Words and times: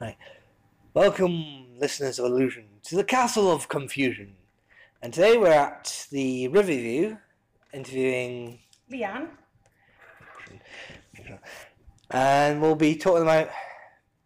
Right. 0.00 0.16
Welcome, 0.94 1.78
listeners 1.78 2.18
of 2.18 2.26
Illusion, 2.26 2.66
to 2.84 2.96
the 2.96 3.04
Castle 3.04 3.50
of 3.50 3.68
Confusion. 3.68 4.34
And 5.02 5.12
today 5.12 5.36
we're 5.36 5.52
at 5.52 6.06
the 6.10 6.48
Riverview 6.48 7.16
interviewing, 7.72 8.58
Leanne. 8.90 9.28
and 12.10 12.60
we'll 12.60 12.74
be 12.74 12.96
talking 12.96 13.22
about 13.22 13.50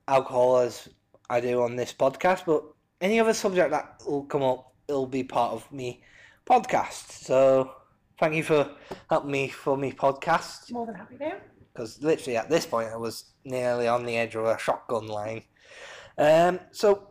alcohol 0.06 0.58
as 0.58 0.88
I 1.28 1.40
do 1.40 1.62
on 1.62 1.76
this 1.76 1.92
podcast, 1.92 2.44
but 2.46 2.62
any 3.00 3.20
other 3.20 3.34
subject 3.34 3.70
that 3.70 4.02
will 4.06 4.24
come 4.24 4.42
up, 4.42 4.74
it'll 4.88 5.06
be 5.06 5.24
part 5.24 5.52
of 5.52 5.70
me 5.72 6.02
podcast. 6.46 7.10
So 7.24 7.72
thank 8.18 8.34
you 8.34 8.42
for 8.42 8.70
helping 9.08 9.30
me 9.30 9.48
for 9.48 9.76
me 9.76 9.92
podcast. 9.92 10.72
More 10.72 10.86
than 10.86 10.94
happy 10.94 11.18
to. 11.18 11.40
Because 11.80 12.02
literally 12.02 12.36
at 12.36 12.50
this 12.50 12.66
point 12.66 12.90
I 12.92 12.96
was 12.96 13.32
nearly 13.44 13.88
on 13.88 14.04
the 14.04 14.16
edge 14.16 14.34
of 14.34 14.44
a 14.44 14.58
shotgun 14.58 15.06
line. 15.06 15.42
Um, 16.18 16.60
so, 16.72 17.08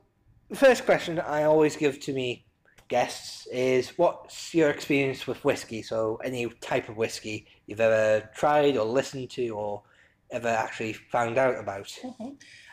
the 0.49 0.55
first 0.55 0.85
question 0.85 1.19
I 1.19 1.43
always 1.43 1.75
give 1.75 1.99
to 2.01 2.13
me 2.13 2.45
guests 2.87 3.47
is, 3.47 3.97
"What's 3.97 4.53
your 4.53 4.69
experience 4.69 5.25
with 5.25 5.43
whiskey?" 5.43 5.81
So, 5.81 6.17
any 6.23 6.47
type 6.61 6.87
of 6.87 6.97
whiskey 6.97 7.47
you've 7.65 7.81
ever 7.81 8.29
tried 8.35 8.77
or 8.77 8.85
listened 8.85 9.31
to 9.31 9.49
or 9.49 9.83
ever 10.29 10.49
actually 10.49 10.93
found 10.93 11.39
out 11.39 11.57
about. 11.57 11.91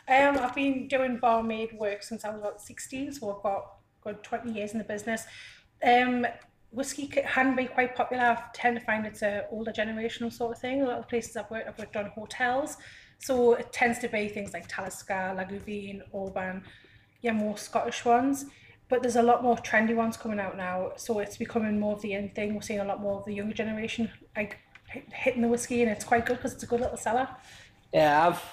Um, 0.09 0.37
I've 0.37 0.55
been 0.55 0.87
doing 0.87 1.17
barmaid 1.17 1.73
work 1.73 2.01
since 2.01 2.23
I 2.23 2.29
was 2.29 2.39
about 2.39 2.61
16, 2.61 3.11
so 3.11 3.35
I've 3.35 3.43
got 3.43 3.73
good 4.01 4.23
20 4.23 4.53
years 4.53 4.71
in 4.71 4.77
the 4.77 4.85
business. 4.85 5.25
Um, 5.83 6.25
whiskey 6.71 7.07
can 7.07 7.55
be 7.55 7.65
quite 7.65 7.95
popular. 7.95 8.23
I 8.23 8.43
tend 8.53 8.77
to 8.77 8.85
find 8.85 9.05
it's 9.05 9.21
a 9.21 9.45
older 9.51 9.71
generational 9.71 10.31
sort 10.31 10.55
of 10.55 10.61
thing. 10.61 10.81
A 10.81 10.85
lot 10.85 10.99
of 10.99 11.07
places 11.07 11.35
I've 11.37 11.49
worked, 11.49 11.67
I've 11.67 11.79
worked 11.79 11.95
on 11.95 12.05
hotels, 12.07 12.77
so 13.19 13.53
it 13.53 13.71
tends 13.71 13.99
to 13.99 14.09
be 14.09 14.27
things 14.27 14.53
like 14.53 14.67
Talisker, 14.67 15.35
Lagavulin, 15.35 16.01
Oban, 16.13 16.63
yeah, 17.21 17.31
more 17.31 17.57
Scottish 17.57 18.05
ones. 18.05 18.45
But 18.89 19.01
there's 19.01 19.17
a 19.17 19.23
lot 19.23 19.43
more 19.43 19.57
trendy 19.57 19.95
ones 19.95 20.15
coming 20.15 20.39
out 20.39 20.55
now, 20.55 20.91
so 20.95 21.19
it's 21.19 21.37
becoming 21.37 21.79
more 21.79 21.93
of 21.93 22.01
the 22.01 22.13
in 22.13 22.29
thing. 22.29 22.55
We're 22.55 22.61
seeing 22.61 22.79
a 22.79 22.85
lot 22.85 23.01
more 23.01 23.19
of 23.19 23.25
the 23.25 23.33
younger 23.33 23.53
generation 23.53 24.09
like 24.35 24.59
hitting 25.11 25.41
the 25.41 25.47
whiskey, 25.47 25.81
and 25.81 25.91
it's 25.91 26.05
quite 26.05 26.25
good 26.25 26.37
because 26.37 26.53
it's 26.53 26.63
a 26.63 26.67
good 26.67 26.79
little 26.79 26.97
seller. 26.97 27.27
Yeah, 27.93 28.27
I've 28.27 28.43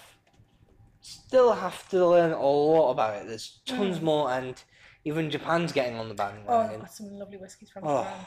still 1.01 1.53
have 1.53 1.89
to 1.91 2.07
learn 2.07 2.33
a 2.33 2.43
lot 2.43 2.91
about 2.91 3.15
it. 3.17 3.29
There's 3.29 3.61
tons 3.67 3.99
mm. 3.99 4.03
more, 4.03 4.31
and 4.33 4.61
even 5.05 5.31
Japan's 5.31 5.73
getting 5.73 5.97
on 5.99 6.09
the 6.09 6.15
Oh, 6.15 6.17
bandwagon. 6.17 6.81
Got 6.81 6.93
some 6.93 7.11
lovely 7.19 7.37
whiskies 7.37 7.71
from 7.71 7.85
Oh. 7.87 8.03
Japan. 8.03 8.27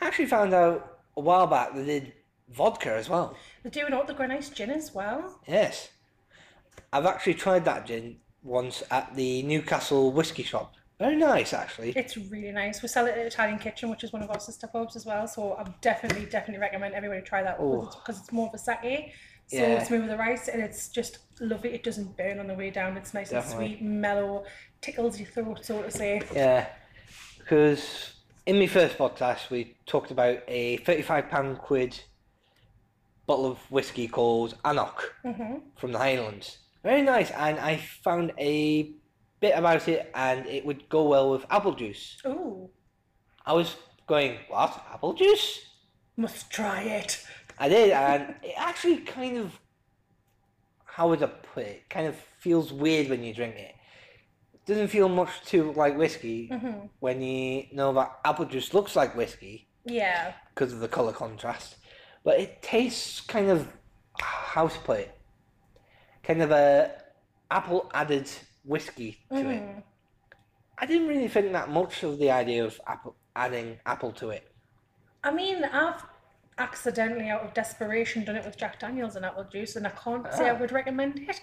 I 0.00 0.06
actually 0.06 0.26
found 0.26 0.54
out 0.54 0.98
a 1.16 1.20
while 1.20 1.46
back 1.46 1.74
they 1.74 1.84
did 1.84 2.12
vodka 2.50 2.92
as 2.94 3.08
well. 3.08 3.36
They're 3.62 3.70
doing 3.70 3.92
all 3.92 4.04
the 4.04 4.14
nice 4.26 4.50
gin 4.50 4.70
as 4.70 4.94
well. 4.94 5.40
Yes. 5.46 5.90
I've 6.92 7.06
actually 7.06 7.34
tried 7.34 7.64
that 7.64 7.86
gin 7.86 8.18
once 8.42 8.82
at 8.90 9.14
the 9.16 9.42
Newcastle 9.42 10.12
whiskey 10.12 10.42
shop. 10.42 10.74
Very 10.98 11.16
nice, 11.16 11.52
actually. 11.52 11.90
It's 11.90 12.16
really 12.16 12.52
nice. 12.52 12.80
We 12.80 12.88
sell 12.88 13.06
it 13.06 13.18
at 13.18 13.26
Italian 13.26 13.58
Kitchen, 13.58 13.90
which 13.90 14.02
is 14.02 14.12
one 14.12 14.22
of 14.22 14.30
our 14.30 14.40
sister 14.40 14.66
pubs 14.66 14.96
as 14.96 15.04
well. 15.04 15.26
So 15.28 15.54
I 15.54 15.64
definitely, 15.82 16.24
definitely 16.26 16.60
recommend 16.60 16.94
everybody 16.94 17.20
try 17.20 17.42
that 17.42 17.56
Oh. 17.60 17.82
because 17.82 18.16
it's, 18.16 18.20
it's 18.28 18.32
more 18.32 18.48
of 18.48 18.54
a 18.54 18.58
sake. 18.58 19.12
So 19.48 19.56
Yeah. 19.58 19.80
it's 19.80 19.90
made 19.90 20.00
with 20.00 20.10
the 20.10 20.16
rice 20.16 20.48
and 20.48 20.60
it's 20.62 20.88
just 20.88 21.18
lovely. 21.40 21.72
It 21.74 21.82
doesn't 21.84 22.16
burn 22.16 22.40
on 22.40 22.48
the 22.48 22.54
way 22.54 22.70
down. 22.70 22.96
It's 22.96 23.14
nice 23.14 23.30
Definitely. 23.30 23.66
and 23.66 23.76
sweet, 23.78 23.82
mellow, 23.82 24.44
tickles 24.80 25.18
your 25.20 25.28
throat, 25.28 25.64
so 25.64 25.82
to 25.82 25.90
say. 25.90 26.20
Yeah. 26.34 26.66
Because 27.38 28.14
in 28.44 28.58
my 28.58 28.66
first 28.66 28.98
podcast, 28.98 29.50
we 29.50 29.76
talked 29.86 30.10
about 30.10 30.38
a 30.48 30.78
£35 30.78 31.58
quid 31.58 32.00
bottle 33.26 33.46
of 33.46 33.58
whiskey 33.70 34.06
called 34.08 34.56
anCnoc 34.64 35.00
hmm 35.22 35.56
from 35.76 35.92
the 35.92 35.98
Highlands. 35.98 36.58
Very 36.82 37.02
nice, 37.02 37.30
and 37.32 37.58
I 37.58 37.76
found 37.78 38.32
a 38.38 38.92
bit 39.40 39.56
about 39.58 39.88
it, 39.88 40.10
and 40.14 40.46
it 40.46 40.64
would 40.64 40.88
go 40.88 41.08
well 41.08 41.30
with 41.32 41.44
apple 41.50 41.74
juice. 41.74 42.20
Ooh, 42.24 42.70
I 43.44 43.52
was 43.52 43.76
going, 44.06 44.38
what? 44.48 44.84
Apple 44.92 45.12
juice? 45.14 45.62
must 46.18 46.50
try 46.50 46.80
it. 46.82 47.22
I 47.58 47.68
did, 47.68 47.90
and 47.90 48.34
it 48.42 48.54
actually 48.56 48.98
kind 48.98 49.38
of, 49.38 49.58
how 50.84 51.08
would 51.08 51.22
I 51.22 51.26
put 51.26 51.64
it? 51.64 51.88
Kind 51.88 52.06
of 52.06 52.16
feels 52.38 52.72
weird 52.72 53.08
when 53.08 53.22
you 53.22 53.32
drink 53.34 53.54
it. 53.56 53.74
It 54.54 54.66
doesn't 54.66 54.88
feel 54.88 55.08
much 55.08 55.30
too 55.44 55.72
like 55.72 55.96
whiskey 55.96 56.48
Mhm. 56.52 56.90
when 57.00 57.22
you 57.22 57.66
know 57.72 57.92
that 57.94 58.18
apple 58.24 58.44
juice 58.46 58.74
looks 58.74 58.96
like 58.96 59.14
whiskey 59.16 59.68
Yeah. 59.84 60.34
because 60.54 60.72
of 60.72 60.80
the 60.80 60.88
color 60.88 61.12
contrast, 61.12 61.76
but 62.24 62.38
it 62.40 62.62
tastes 62.62 63.20
kind 63.20 63.48
of, 63.50 63.68
how 64.20 64.68
to 64.68 64.78
put 64.80 65.00
it? 65.00 65.18
Kind 66.22 66.42
of 66.42 66.50
a 66.50 67.02
apple 67.50 67.90
added 67.94 68.28
whiskey 68.64 69.24
to 69.30 69.36
it. 69.38 69.62
Mm. 69.62 69.82
I 70.78 70.86
didn't 70.86 71.08
really 71.08 71.28
think 71.28 71.52
that 71.52 71.68
much 71.70 72.02
of 72.02 72.18
the 72.18 72.30
idea 72.30 72.64
of 72.64 72.78
apple 72.86 73.16
adding 73.34 73.78
apple 73.86 74.12
to 74.12 74.30
it. 74.30 74.50
I 75.22 75.30
mean, 75.30 75.62
I've 75.64 76.02
accidentally, 76.58 77.28
out 77.28 77.42
of 77.42 77.54
desperation, 77.54 78.24
done 78.24 78.36
it 78.36 78.44
with 78.44 78.56
Jack 78.56 78.80
Daniels 78.80 79.16
and 79.16 79.24
apple 79.24 79.44
juice, 79.44 79.76
and 79.76 79.86
I 79.86 79.90
can't 79.90 80.32
say 80.32 80.46
I 80.48 80.50
Ah. 80.54 80.58
would 80.58 80.72
recommend 80.72 81.18
it. 81.28 81.40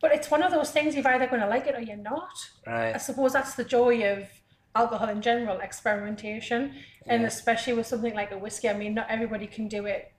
But 0.00 0.12
it's 0.12 0.30
one 0.30 0.42
of 0.42 0.50
those 0.52 0.70
things 0.70 0.94
you're 0.94 1.06
either 1.08 1.26
going 1.26 1.40
to 1.40 1.48
like 1.48 1.66
it 1.66 1.74
or 1.74 1.80
you're 1.80 1.96
not. 1.96 2.36
I 2.66 2.98
suppose 2.98 3.32
that's 3.32 3.54
the 3.54 3.64
joy 3.64 4.02
of 4.12 4.28
alcohol 4.74 5.08
in 5.08 5.22
general, 5.22 5.58
experimentation, 5.60 6.74
and 7.06 7.24
especially 7.24 7.72
with 7.72 7.86
something 7.86 8.14
like 8.14 8.30
a 8.30 8.38
whiskey. 8.38 8.68
I 8.68 8.74
mean, 8.74 8.94
not 8.94 9.06
everybody 9.08 9.46
can 9.46 9.68
do 9.68 9.86
it 9.86 10.12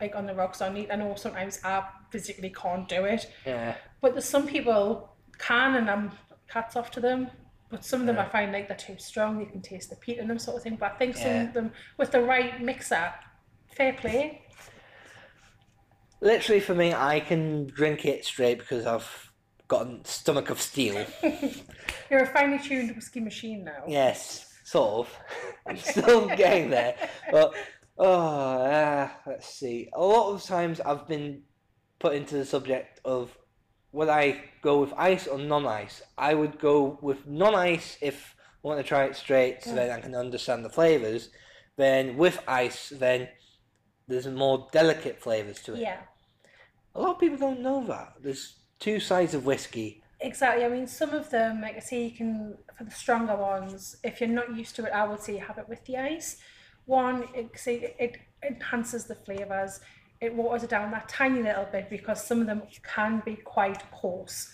like 0.00 0.14
on 0.16 0.26
the 0.26 0.34
rocks 0.34 0.62
or 0.62 0.70
neat. 0.70 0.88
I 0.90 0.96
know 0.96 1.14
sometimes 1.16 1.60
I 1.62 1.84
physically 2.10 2.50
can't 2.50 2.88
do 2.88 3.04
it, 3.04 3.30
Yeah. 3.44 3.74
but 4.00 4.12
there's 4.14 4.28
some 4.28 4.46
people 4.46 5.14
can, 5.38 5.74
and 5.76 5.90
I'm 5.90 6.12
hats 6.46 6.74
off 6.76 6.90
to 6.92 7.00
them. 7.00 7.30
But 7.68 7.84
some 7.84 8.00
of 8.00 8.06
them 8.06 8.18
I 8.18 8.28
find 8.28 8.52
like 8.52 8.68
they're 8.68 8.76
too 8.76 8.96
strong. 8.98 9.40
You 9.40 9.46
can 9.46 9.60
taste 9.62 9.90
the 9.90 9.96
peat 9.96 10.18
in 10.18 10.28
them, 10.28 10.38
sort 10.38 10.56
of 10.58 10.62
thing. 10.62 10.76
But 10.76 10.92
I 10.92 10.96
think 10.96 11.16
some 11.16 11.26
Yeah. 11.30 11.42
of 11.44 11.52
them 11.54 11.72
with 11.98 12.10
the 12.12 12.20
right 12.22 12.60
mixer, 12.60 13.12
fair 13.76 13.92
play. 13.94 14.42
Literally 16.20 16.60
for 16.60 16.74
me, 16.74 16.94
I 16.94 17.20
can 17.20 17.66
drink 17.66 18.04
it 18.04 18.24
straight 18.24 18.58
because 18.58 18.86
I've 18.86 19.32
got 19.68 19.86
a 19.86 19.98
stomach 20.04 20.50
of 20.50 20.60
steel. 20.60 21.04
You're 22.10 22.24
a 22.24 22.26
finely 22.26 22.58
tuned 22.58 22.94
whiskey 22.94 23.20
machine 23.20 23.64
now. 23.64 23.84
yes, 23.88 24.52
sort 24.64 25.06
of. 25.06 25.18
I'm 25.66 25.76
still 25.78 26.28
getting 26.28 26.70
there. 26.70 26.94
But, 27.30 27.54
oh, 27.98 28.62
uh, 28.62 29.08
let's 29.26 29.48
see. 29.48 29.88
A 29.94 30.00
lot 30.00 30.32
of 30.32 30.44
times 30.44 30.80
I've 30.80 31.08
been 31.08 31.42
put 31.98 32.14
into 32.14 32.36
the 32.36 32.44
subject 32.44 33.00
of 33.04 33.36
would 33.92 34.08
I 34.08 34.44
go 34.62 34.80
with 34.80 34.92
ice 34.96 35.26
or 35.26 35.38
non 35.38 35.66
ice? 35.66 36.02
I 36.16 36.34
would 36.34 36.58
go 36.58 36.98
with 37.02 37.26
non 37.26 37.54
ice 37.54 37.98
if 38.00 38.34
I 38.64 38.68
want 38.68 38.80
to 38.80 38.84
try 38.84 39.04
it 39.04 39.16
straight 39.16 39.62
so 39.62 39.74
then 39.74 39.90
I 39.90 40.00
can 40.00 40.14
understand 40.14 40.64
the 40.64 40.70
flavours. 40.70 41.30
Then 41.76 42.16
with 42.16 42.38
ice, 42.46 42.92
then 42.94 43.28
there's 44.08 44.26
more 44.26 44.68
delicate 44.72 45.20
flavours 45.20 45.60
to 45.62 45.74
it. 45.74 45.80
Yeah. 45.80 46.00
A 46.94 47.00
lot 47.00 47.14
of 47.14 47.20
people 47.20 47.38
don't 47.38 47.60
know 47.60 47.84
that. 47.86 48.14
There's 48.20 48.56
two 48.78 49.00
sides 49.00 49.34
of 49.34 49.46
whiskey. 49.46 50.02
Exactly. 50.20 50.64
I 50.64 50.68
mean, 50.68 50.86
some 50.86 51.10
of 51.10 51.30
them, 51.30 51.60
like 51.60 51.76
I 51.76 51.80
say, 51.80 52.04
you 52.04 52.10
can 52.10 52.56
for 52.76 52.84
the 52.84 52.90
stronger 52.90 53.36
ones. 53.36 53.96
If 54.04 54.20
you're 54.20 54.28
not 54.30 54.56
used 54.56 54.76
to 54.76 54.84
it, 54.84 54.92
I 54.92 55.06
would 55.06 55.20
say 55.20 55.34
you 55.34 55.40
have 55.40 55.58
it 55.58 55.68
with 55.68 55.84
the 55.84 55.96
ice. 55.96 56.36
One, 56.86 57.28
it 57.34 57.50
say 57.58 57.94
it 57.98 58.18
enhances 58.42 59.06
the 59.06 59.14
flavors. 59.14 59.80
It 60.20 60.34
waters 60.34 60.62
it 60.62 60.70
down 60.70 60.90
that 60.92 61.08
tiny 61.08 61.42
little 61.42 61.66
bit 61.70 61.90
because 61.90 62.24
some 62.24 62.40
of 62.40 62.46
them 62.46 62.62
can 62.84 63.22
be 63.24 63.36
quite 63.36 63.90
coarse, 63.90 64.52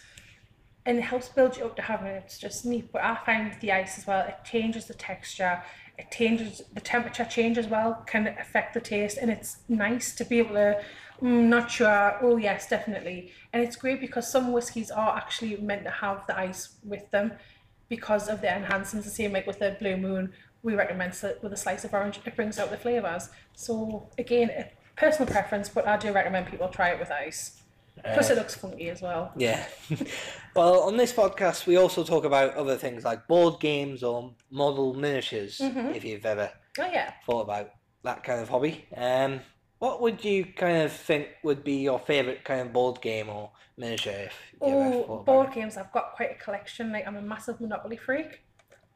and 0.87 0.97
it 0.99 1.03
helps 1.03 1.29
build 1.29 1.59
you 1.59 1.65
up 1.67 1.77
to 1.77 1.83
having 1.83 2.07
it. 2.07 2.23
It's 2.25 2.39
just 2.39 2.65
neat. 2.65 2.91
But 2.91 3.03
I 3.05 3.19
find 3.27 3.55
the 3.61 3.73
ice 3.73 3.99
as 3.99 4.07
well, 4.07 4.27
it 4.27 4.37
changes 4.45 4.87
the 4.87 4.95
texture. 4.95 5.63
It 5.99 6.11
changes 6.13 6.63
the 6.73 6.81
temperature 6.81 7.25
change 7.25 7.59
as 7.59 7.67
well 7.67 8.05
can 8.07 8.29
affect 8.29 8.75
the 8.75 8.81
taste, 8.81 9.19
and 9.19 9.31
it's 9.31 9.59
nice 9.69 10.15
to 10.15 10.25
be 10.25 10.39
able 10.39 10.55
to. 10.55 10.81
Mm, 11.21 11.49
not 11.49 11.69
sure. 11.71 12.17
Oh 12.23 12.37
yes, 12.37 12.69
definitely. 12.69 13.33
And 13.53 13.63
it's 13.63 13.75
great 13.75 14.01
because 14.01 14.31
some 14.31 14.53
whiskies 14.53 14.91
are 14.91 15.17
actually 15.17 15.57
meant 15.57 15.83
to 15.85 15.91
have 15.91 16.25
the 16.29 16.39
ice 16.39 16.77
with 16.85 17.11
them 17.11 17.33
because 17.89 18.29
of 18.29 18.41
the 18.41 18.55
enhancements. 18.55 19.09
The 19.09 19.15
same 19.15 19.33
like 19.33 19.47
with 19.47 19.59
the 19.59 19.77
Blue 19.81 19.97
Moon, 19.97 20.33
we 20.63 20.75
recommend 20.75 21.15
it 21.23 21.41
with 21.43 21.53
a 21.53 21.57
slice 21.57 21.85
of 21.85 21.93
orange. 21.93 22.21
It 22.25 22.37
brings 22.37 22.59
out 22.59 22.71
the 22.71 22.77
flavors. 22.77 23.31
So 23.55 24.09
again, 24.17 24.67
personal 24.97 25.29
preference, 25.29 25.69
but 25.69 25.89
I 25.89 25.97
do 25.97 26.13
recommend 26.13 26.47
people 26.47 26.69
try 26.69 26.91
it 26.91 27.01
with 27.01 27.11
ice. 27.11 27.58
Plus, 28.05 28.31
it 28.31 28.37
looks 28.37 28.55
funky 28.55 28.91
as 28.91 29.03
well. 29.03 29.33
Yeah. 29.37 29.65
well, 30.55 30.81
on 30.83 30.97
this 30.97 31.13
podcast, 31.13 31.67
we 31.67 31.77
also 31.77 32.05
talk 32.05 32.25
about 32.25 32.55
other 32.55 32.77
things 32.77 33.05
like 33.05 33.27
board 33.27 33.61
games 33.61 34.03
or 34.03 34.35
model 34.51 34.95
miniatures, 34.95 35.61
if 35.61 36.05
you've 36.05 36.27
ever 36.27 36.51
Oh 36.79 36.89
yeah. 36.93 37.13
thought 37.27 37.41
about 37.43 37.71
that 38.05 38.23
kind 38.25 38.41
of 38.41 38.49
hobby. 38.49 38.87
Um, 38.97 39.41
what 39.79 40.01
would 40.01 40.25
you 40.25 40.45
kind 40.45 40.79
of 40.83 40.93
think 40.93 41.29
would 41.45 41.63
be 41.65 41.77
your 41.83 41.99
favourite 41.99 42.45
kind 42.45 42.61
of 42.63 42.73
board 42.73 43.01
game 43.01 43.29
or 43.29 43.51
miniature? 43.77 44.13
If 44.13 44.35
Oh, 44.61 45.23
board 45.25 45.53
games! 45.53 45.77
I've 45.77 45.93
got 45.93 46.15
quite 46.17 46.33
a 46.33 46.35
collection. 46.43 46.91
Like 46.93 47.07
I'm 47.07 47.17
a 47.17 47.23
massive 47.23 47.61
Monopoly 47.61 47.97
freak. 47.97 48.43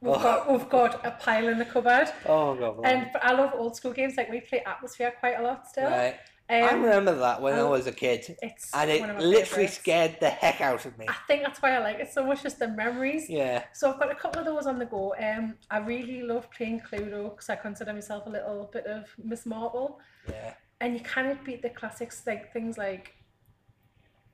We've 0.01 0.13
Oh. 0.15 0.19
got 0.21 0.51
we've 0.51 0.67
got 0.69 1.05
a 1.05 1.11
pile 1.11 1.47
in 1.47 1.57
the 1.57 1.63
cupboard, 1.65 2.09
Oh 2.25 2.55
god. 2.55 2.81
and 2.83 3.09
but 3.13 3.23
I 3.23 3.31
love 3.31 3.51
old 3.55 3.77
school 3.77 3.93
games. 3.93 4.15
Like 4.17 4.29
we 4.29 4.41
play 4.41 4.61
Atmosfear 4.67 5.13
quite 5.21 5.39
a 5.39 5.41
lot 5.41 5.67
still. 5.69 5.89
right. 5.89 6.15
I 6.61 6.73
Um, 6.73 6.83
remember 6.83 7.15
that 7.15 7.41
when 7.41 7.55
I 7.55 7.61
oh, 7.61 7.71
was 7.71 7.87
a 7.87 7.91
kid, 7.91 8.37
it's 8.41 8.71
and 8.73 8.89
it 8.91 9.01
of 9.09 9.17
literally 9.19 9.43
favourites. 9.43 9.73
scared 9.75 10.17
the 10.19 10.29
heck 10.29 10.61
out 10.61 10.85
of 10.85 10.97
me. 10.97 11.07
I 11.07 11.15
think 11.27 11.43
that's 11.43 11.61
why 11.61 11.75
I 11.75 11.79
like 11.79 11.99
it 11.99 12.11
so 12.13 12.25
much, 12.25 12.43
just 12.43 12.59
the 12.59 12.67
memories. 12.67 13.29
Yeah, 13.29 13.63
So 13.73 13.91
I've 13.91 13.99
got 13.99 14.11
a 14.11 14.15
couple 14.15 14.39
of 14.39 14.45
those 14.45 14.67
on 14.67 14.79
the 14.79 14.85
go. 14.85 15.15
Um, 15.21 15.55
I 15.69 15.79
really 15.79 16.21
love 16.23 16.49
playing 16.51 16.81
Cluedo 16.81 17.31
because 17.31 17.49
I 17.49 17.55
consider 17.55 17.93
myself 17.93 18.25
a 18.27 18.29
little 18.29 18.69
bit 18.71 18.85
of 18.85 19.07
Miss 19.23 19.45
Marple, 19.45 19.99
yeah, 20.29 20.53
and 20.81 20.93
you 20.93 21.01
cannot 21.01 21.43
beat 21.45 21.61
the 21.61 21.69
classics 21.69 22.23
like 22.27 22.53
things 22.53 22.77
like 22.77 23.13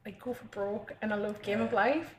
like 0.05 0.19
Go 0.21 0.33
for 0.33 0.45
Broke 0.45 0.93
and 1.01 1.13
I 1.13 1.17
love 1.17 1.41
Game 1.41 1.61
of 1.61 1.73
Life. 1.73 2.15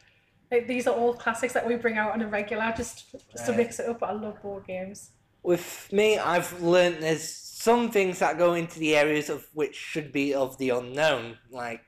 Like 0.51 0.67
these 0.67 0.87
are 0.87 0.95
all 0.95 1.15
classics 1.15 1.53
that 1.55 1.67
we 1.67 1.77
bring 1.77 1.97
out 1.97 2.13
on 2.13 2.23
a 2.23 2.29
regular 2.29 2.73
just, 2.77 3.13
just 3.33 3.47
to 3.47 3.53
mix 3.53 3.79
it 3.81 3.89
up. 3.89 4.01
But 4.01 4.11
I 4.11 4.13
love 4.13 4.43
board 4.43 4.67
games. 4.67 5.11
With 5.43 5.89
me, 5.93 6.19
I've 6.19 6.61
learned 6.61 7.03
there's 7.03 7.25
some 7.61 7.91
things 7.91 8.21
that 8.21 8.39
go 8.39 8.55
into 8.55 8.79
the 8.79 8.97
areas 8.97 9.29
of 9.29 9.47
which 9.53 9.75
should 9.75 10.11
be 10.13 10.33
of 10.33 10.57
the 10.57 10.71
unknown, 10.71 11.37
like 11.51 11.83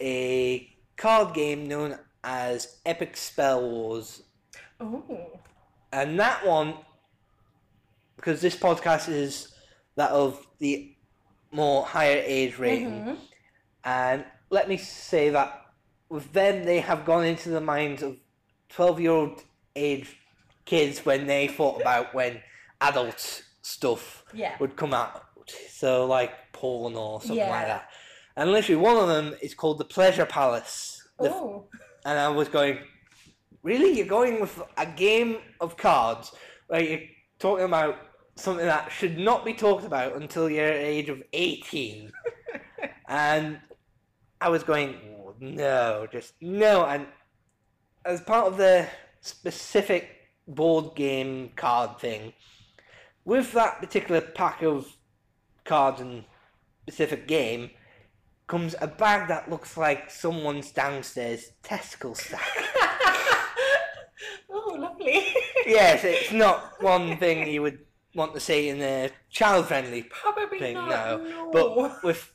a 0.00 0.72
card 0.96 1.34
game 1.34 1.66
known 1.66 1.98
as 2.22 2.78
Epic 2.86 3.16
Spell 3.16 3.68
Wars, 3.68 4.22
Oh, 4.78 5.02
and 5.92 6.20
that 6.20 6.46
one, 6.46 6.74
because 8.14 8.40
this 8.40 8.54
podcast 8.54 9.08
is 9.08 9.52
that 9.96 10.10
of 10.10 10.46
the 10.60 10.94
more 11.50 11.84
higher 11.84 12.22
age 12.24 12.58
rating, 12.58 13.04
Mhm. 13.04 13.18
and 13.82 14.24
let 14.50 14.68
me 14.68 14.76
say 14.76 15.30
that 15.30 15.66
with 16.10 16.32
them, 16.32 16.62
they 16.62 16.78
have 16.78 17.04
gone 17.04 17.24
into 17.24 17.48
the 17.48 17.60
minds 17.60 18.04
of 18.04 18.18
twelve-year-old 18.68 19.42
age 19.74 20.16
kids 20.64 21.04
when 21.04 21.26
they 21.26 21.48
thought 21.48 21.80
about 21.80 22.14
when 22.14 22.40
adult 22.80 23.42
stuff 23.62 24.24
yeah. 24.34 24.56
would 24.60 24.76
come 24.76 24.92
out. 24.94 25.22
So 25.70 26.06
like 26.06 26.52
porn 26.52 26.94
or 26.94 27.20
something 27.20 27.36
Yeah. 27.38 27.50
like 27.50 27.66
that. 27.66 27.88
And 28.36 28.52
literally 28.52 28.80
one 28.80 28.96
of 28.96 29.08
them 29.08 29.34
is 29.42 29.54
called 29.54 29.78
the 29.78 29.84
Pleasure 29.84 30.26
Palace. 30.26 31.02
The- 31.18 31.30
Oh, 31.30 31.68
and 32.04 32.18
I 32.18 32.28
was 32.28 32.48
going, 32.48 32.78
Really? 33.62 33.92
You're 33.92 34.06
going 34.06 34.40
with 34.40 34.60
a 34.76 34.86
game 34.86 35.38
of 35.60 35.76
cards 35.76 36.32
where 36.66 36.82
you're 36.82 37.00
talking 37.38 37.64
about 37.64 37.96
something 38.34 38.66
that 38.66 38.90
should 38.90 39.16
not 39.18 39.44
be 39.44 39.54
talked 39.54 39.84
about 39.84 40.16
until 40.16 40.50
you're 40.50 40.66
at 40.66 40.80
the 40.80 40.86
age 40.86 41.08
of 41.08 41.22
eighteen. 41.32 42.10
and 43.08 43.60
I 44.40 44.48
was 44.48 44.64
going, 44.64 44.96
"Oh, 45.16 45.34
no, 45.38 46.08
just 46.10 46.34
no. 46.40 46.84
And 46.86 47.06
as 48.04 48.20
part 48.20 48.48
of 48.48 48.56
the 48.56 48.88
specific 49.20 50.08
board 50.48 50.96
game 50.96 51.50
card 51.54 52.00
thing, 52.00 52.32
with 53.24 53.52
that 53.52 53.80
particular 53.80 54.20
pack 54.20 54.62
of 54.62 54.96
cards 55.64 56.00
and 56.00 56.24
specific 56.82 57.28
game, 57.28 57.70
comes 58.46 58.74
a 58.80 58.86
bag 58.86 59.28
that 59.28 59.48
looks 59.48 59.76
like 59.76 60.10
someone's 60.10 60.72
downstairs 60.72 61.52
testicle 61.62 62.14
stack. 62.14 62.40
oh, 64.50 64.76
lovely. 64.78 65.24
yes, 65.66 66.04
it's 66.04 66.32
not 66.44 66.82
one 66.82 67.16
thing 67.16 67.48
you 67.48 67.62
would 67.62 67.78
want 68.14 68.34
to 68.34 68.40
see 68.40 68.68
in 68.68 68.80
a 68.82 69.10
child 69.30 69.66
friendly 69.66 70.02
Probably 70.02 70.58
thing, 70.58 70.74
not. 70.74 70.88
no. 70.88 71.24
No. 71.24 71.50
But 71.50 72.04
with 72.04 72.32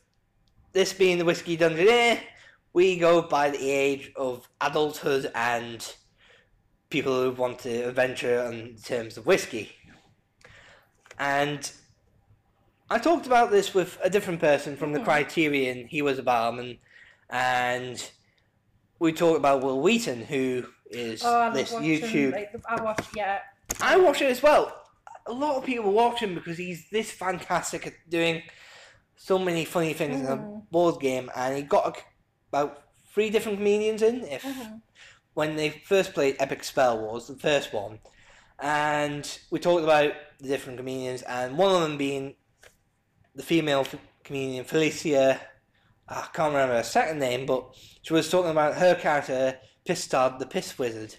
this 0.72 0.94
being 0.94 1.18
the 1.18 1.26
Whiskey 1.26 1.58
Dungeoneer, 1.58 2.20
we 2.74 2.98
go 2.98 3.22
by 3.22 3.50
the 3.50 3.70
age 3.70 4.12
of 4.16 4.48
adulthood 4.62 5.32
and 5.36 5.96
people 6.90 7.22
who 7.22 7.32
want 7.32 7.60
to 7.60 7.92
venture 7.92 8.44
in 8.52 8.76
terms 8.78 9.18
of 9.18 9.26
whiskey. 9.26 9.72
And 11.20 11.70
I 12.90 13.00
talked 13.00 13.26
about 13.26 13.52
this 13.52 13.74
with 13.74 13.98
a 14.04 14.10
different 14.10 14.40
person 14.40 14.78
from 14.78 14.94
the 14.94 15.00
Mhm. 15.00 15.06
Criterion. 15.06 15.88
He 15.88 16.02
was 16.02 16.20
a 16.20 16.24
barman, 16.24 16.80
and 17.30 18.10
we 19.00 19.12
talked 19.14 19.38
about 19.38 19.62
Wil 19.62 19.82
Wheaton, 19.82 20.26
who 20.26 20.68
is 20.90 21.22
oh, 21.26 21.52
this 21.52 21.72
watching, 21.72 21.90
YouTube 21.90 22.32
Like, 22.34 22.56
I 22.68 22.82
watch, 22.82 23.06
yeah. 23.16 23.40
I 23.82 23.98
watch 23.98 24.22
it 24.22 24.32
as 24.32 24.42
well. 24.42 24.84
A 25.26 25.34
lot 25.34 25.58
of 25.58 25.66
people 25.66 25.92
watch 25.92 26.20
him 26.22 26.36
because 26.36 26.58
he's 26.58 26.90
this 26.90 27.12
fantastic 27.12 27.86
at 27.86 27.94
doing 28.08 28.44
so 29.18 29.38
many 29.38 29.66
funny 29.66 29.94
things 29.94 30.22
in 30.22 30.26
a 30.28 30.38
Mhm. 30.38 30.70
board 30.72 31.02
game, 31.02 31.30
and 31.36 31.58
he 31.58 31.64
got 31.64 32.02
about 32.50 32.84
three 33.14 33.30
different 33.30 33.58
comedians 33.58 34.02
in. 34.02 34.24
If 34.24 34.44
Mhm. 34.44 34.82
when 35.34 35.56
they 35.58 35.70
first 35.70 36.14
played 36.14 36.38
Epic 36.40 36.64
Spell 36.64 37.00
Wars, 37.00 37.28
the 37.28 37.36
first 37.36 37.74
one, 37.74 38.00
and 38.60 39.40
we 39.52 39.60
talked 39.60 39.84
about 39.84 40.14
the 40.40 40.48
different 40.48 40.78
comedians, 40.78 41.22
and 41.24 41.58
one 41.58 41.74
of 41.76 41.82
them 41.82 41.98
being 41.98 42.36
the 43.36 43.44
female 43.44 43.82
f- 43.82 43.96
comedian 44.24 44.66
Felicia. 44.66 45.40
I 46.10 46.28
can't 46.34 46.54
remember 46.54 46.76
her 46.76 46.84
second 46.84 47.20
name, 47.20 47.46
but 47.46 47.66
she 48.02 48.14
was 48.14 48.30
talking 48.30 48.52
about 48.52 48.76
her 48.78 48.96
character 48.96 49.58
Pistard, 49.86 50.40
the 50.40 50.46
Piss 50.46 50.78
Wizard, 50.80 51.16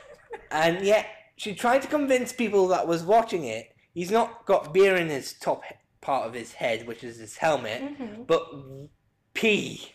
and 0.50 0.84
yet 0.84 1.06
she 1.36 1.54
tried 1.54 1.82
to 1.82 1.88
convince 1.88 2.32
people 2.32 2.68
that 2.68 2.86
was 2.86 3.02
watching 3.02 3.44
it. 3.44 3.68
He's 3.92 4.10
not 4.10 4.46
got 4.46 4.72
beer 4.72 4.96
in 4.96 5.08
his 5.08 5.34
top 5.34 5.64
he- 5.64 5.74
part 6.00 6.26
of 6.26 6.32
his 6.34 6.52
head, 6.54 6.86
which 6.86 7.04
is 7.04 7.18
his 7.18 7.36
helmet, 7.36 7.82
Mhm. 7.82 8.26
but 8.26 8.42
pee. 9.34 9.92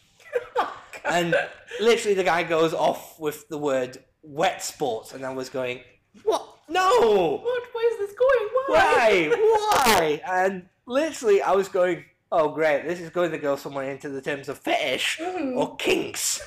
And 1.07 1.35
literally, 1.79 2.15
the 2.15 2.23
guy 2.23 2.41
goes 2.41 2.73
off 2.73 3.19
with 3.19 3.47
the 3.47 3.59
word 3.59 4.03
wet 4.23 4.63
sports, 4.63 5.13
and 5.13 5.23
I 5.23 5.31
was 5.31 5.49
going, 5.49 5.81
"What? 6.23 6.54
No! 6.67 7.39
What? 7.43 7.63
Where 7.73 7.93
is 7.93 7.99
this 8.09 8.17
going? 8.17 8.49
Why? 8.67 9.29
Why? 9.29 9.35
Why?" 9.85 10.21
And 10.27 10.67
literally, 10.85 11.41
I 11.41 11.51
was 11.51 11.67
going, 11.69 12.05
"Oh, 12.31 12.49
great! 12.49 12.83
This 12.87 12.99
is 12.99 13.09
going 13.09 13.31
to 13.31 13.37
go 13.37 13.55
somewhere 13.55 13.89
into 13.91 14.09
the 14.09 14.21
terms 14.21 14.49
of 14.49 14.57
fetish 14.59 15.19
Mhm. 15.21 15.57
or 15.57 15.75
kinks," 15.77 16.41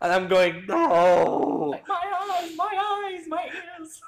and 0.00 0.12
I'm 0.12 0.28
going, 0.28 0.64
"No!" 0.66 1.70
Like, 1.72 1.88
my 1.88 2.02
eyes, 2.40 2.56
my 2.56 3.04
eyes, 3.06 3.26
my 3.28 3.44
ears. 3.78 4.00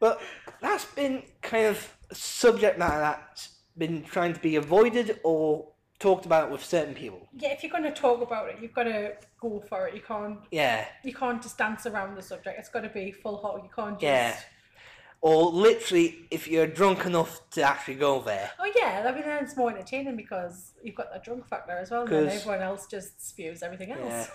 But 0.00 0.20
that's 0.60 0.84
been 0.86 1.22
kind 1.42 1.66
of 1.66 1.96
a 2.10 2.14
subject 2.14 2.78
matter 2.78 2.98
that's 2.98 3.50
been 3.78 4.02
trying 4.02 4.34
to 4.34 4.40
be 4.40 4.56
avoided 4.56 5.20
or 5.22 5.71
talked 6.02 6.26
about 6.26 6.50
with 6.50 6.64
certain 6.64 6.94
people. 6.94 7.28
Yeah, 7.38 7.52
if 7.52 7.62
you're 7.62 7.72
going 7.72 7.84
to 7.84 7.92
talk 7.92 8.20
about 8.20 8.48
it, 8.48 8.56
you've 8.60 8.74
got 8.74 8.84
to 8.84 9.12
go 9.40 9.62
for 9.68 9.86
it. 9.86 9.94
You 9.94 10.02
can't. 10.02 10.40
Yeah. 10.50 10.86
You 11.04 11.14
can't 11.14 11.40
just 11.40 11.56
dance 11.56 11.86
around 11.86 12.16
the 12.16 12.22
subject. 12.22 12.58
It's 12.58 12.68
got 12.68 12.80
to 12.80 12.88
be 12.88 13.12
full 13.12 13.38
hot. 13.38 13.62
You 13.62 13.70
can't 13.74 13.94
just. 13.94 14.02
Yeah. 14.02 14.36
Or 15.20 15.52
literally, 15.52 16.26
if 16.32 16.48
you're 16.48 16.66
drunk 16.66 17.06
enough 17.06 17.48
to 17.50 17.62
actually 17.62 17.94
go 17.94 18.20
there. 18.20 18.50
Oh 18.58 18.70
yeah, 18.74 19.06
I 19.08 19.12
mean 19.14 19.22
then 19.22 19.44
it's 19.44 19.56
more 19.56 19.70
entertaining 19.70 20.16
because 20.16 20.72
you've 20.82 20.96
got 20.96 21.12
that 21.12 21.22
drunk 21.22 21.46
factor 21.46 21.70
as 21.70 21.92
well, 21.92 22.02
and 22.02 22.28
everyone 22.28 22.60
else 22.60 22.88
just 22.88 23.24
spews 23.28 23.62
everything 23.62 23.92
else. 23.92 24.00
Yeah. 24.02 24.26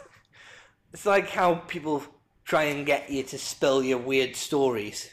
It's 0.93 1.05
like 1.05 1.29
how 1.29 1.55
people 1.55 2.01
try 2.45 2.63
and 2.63 2.86
get 2.86 3.09
you 3.09 3.24
to 3.24 3.38
spill 3.38 3.83
your 3.83 3.97
weird 3.97 4.38
stories. 4.38 5.12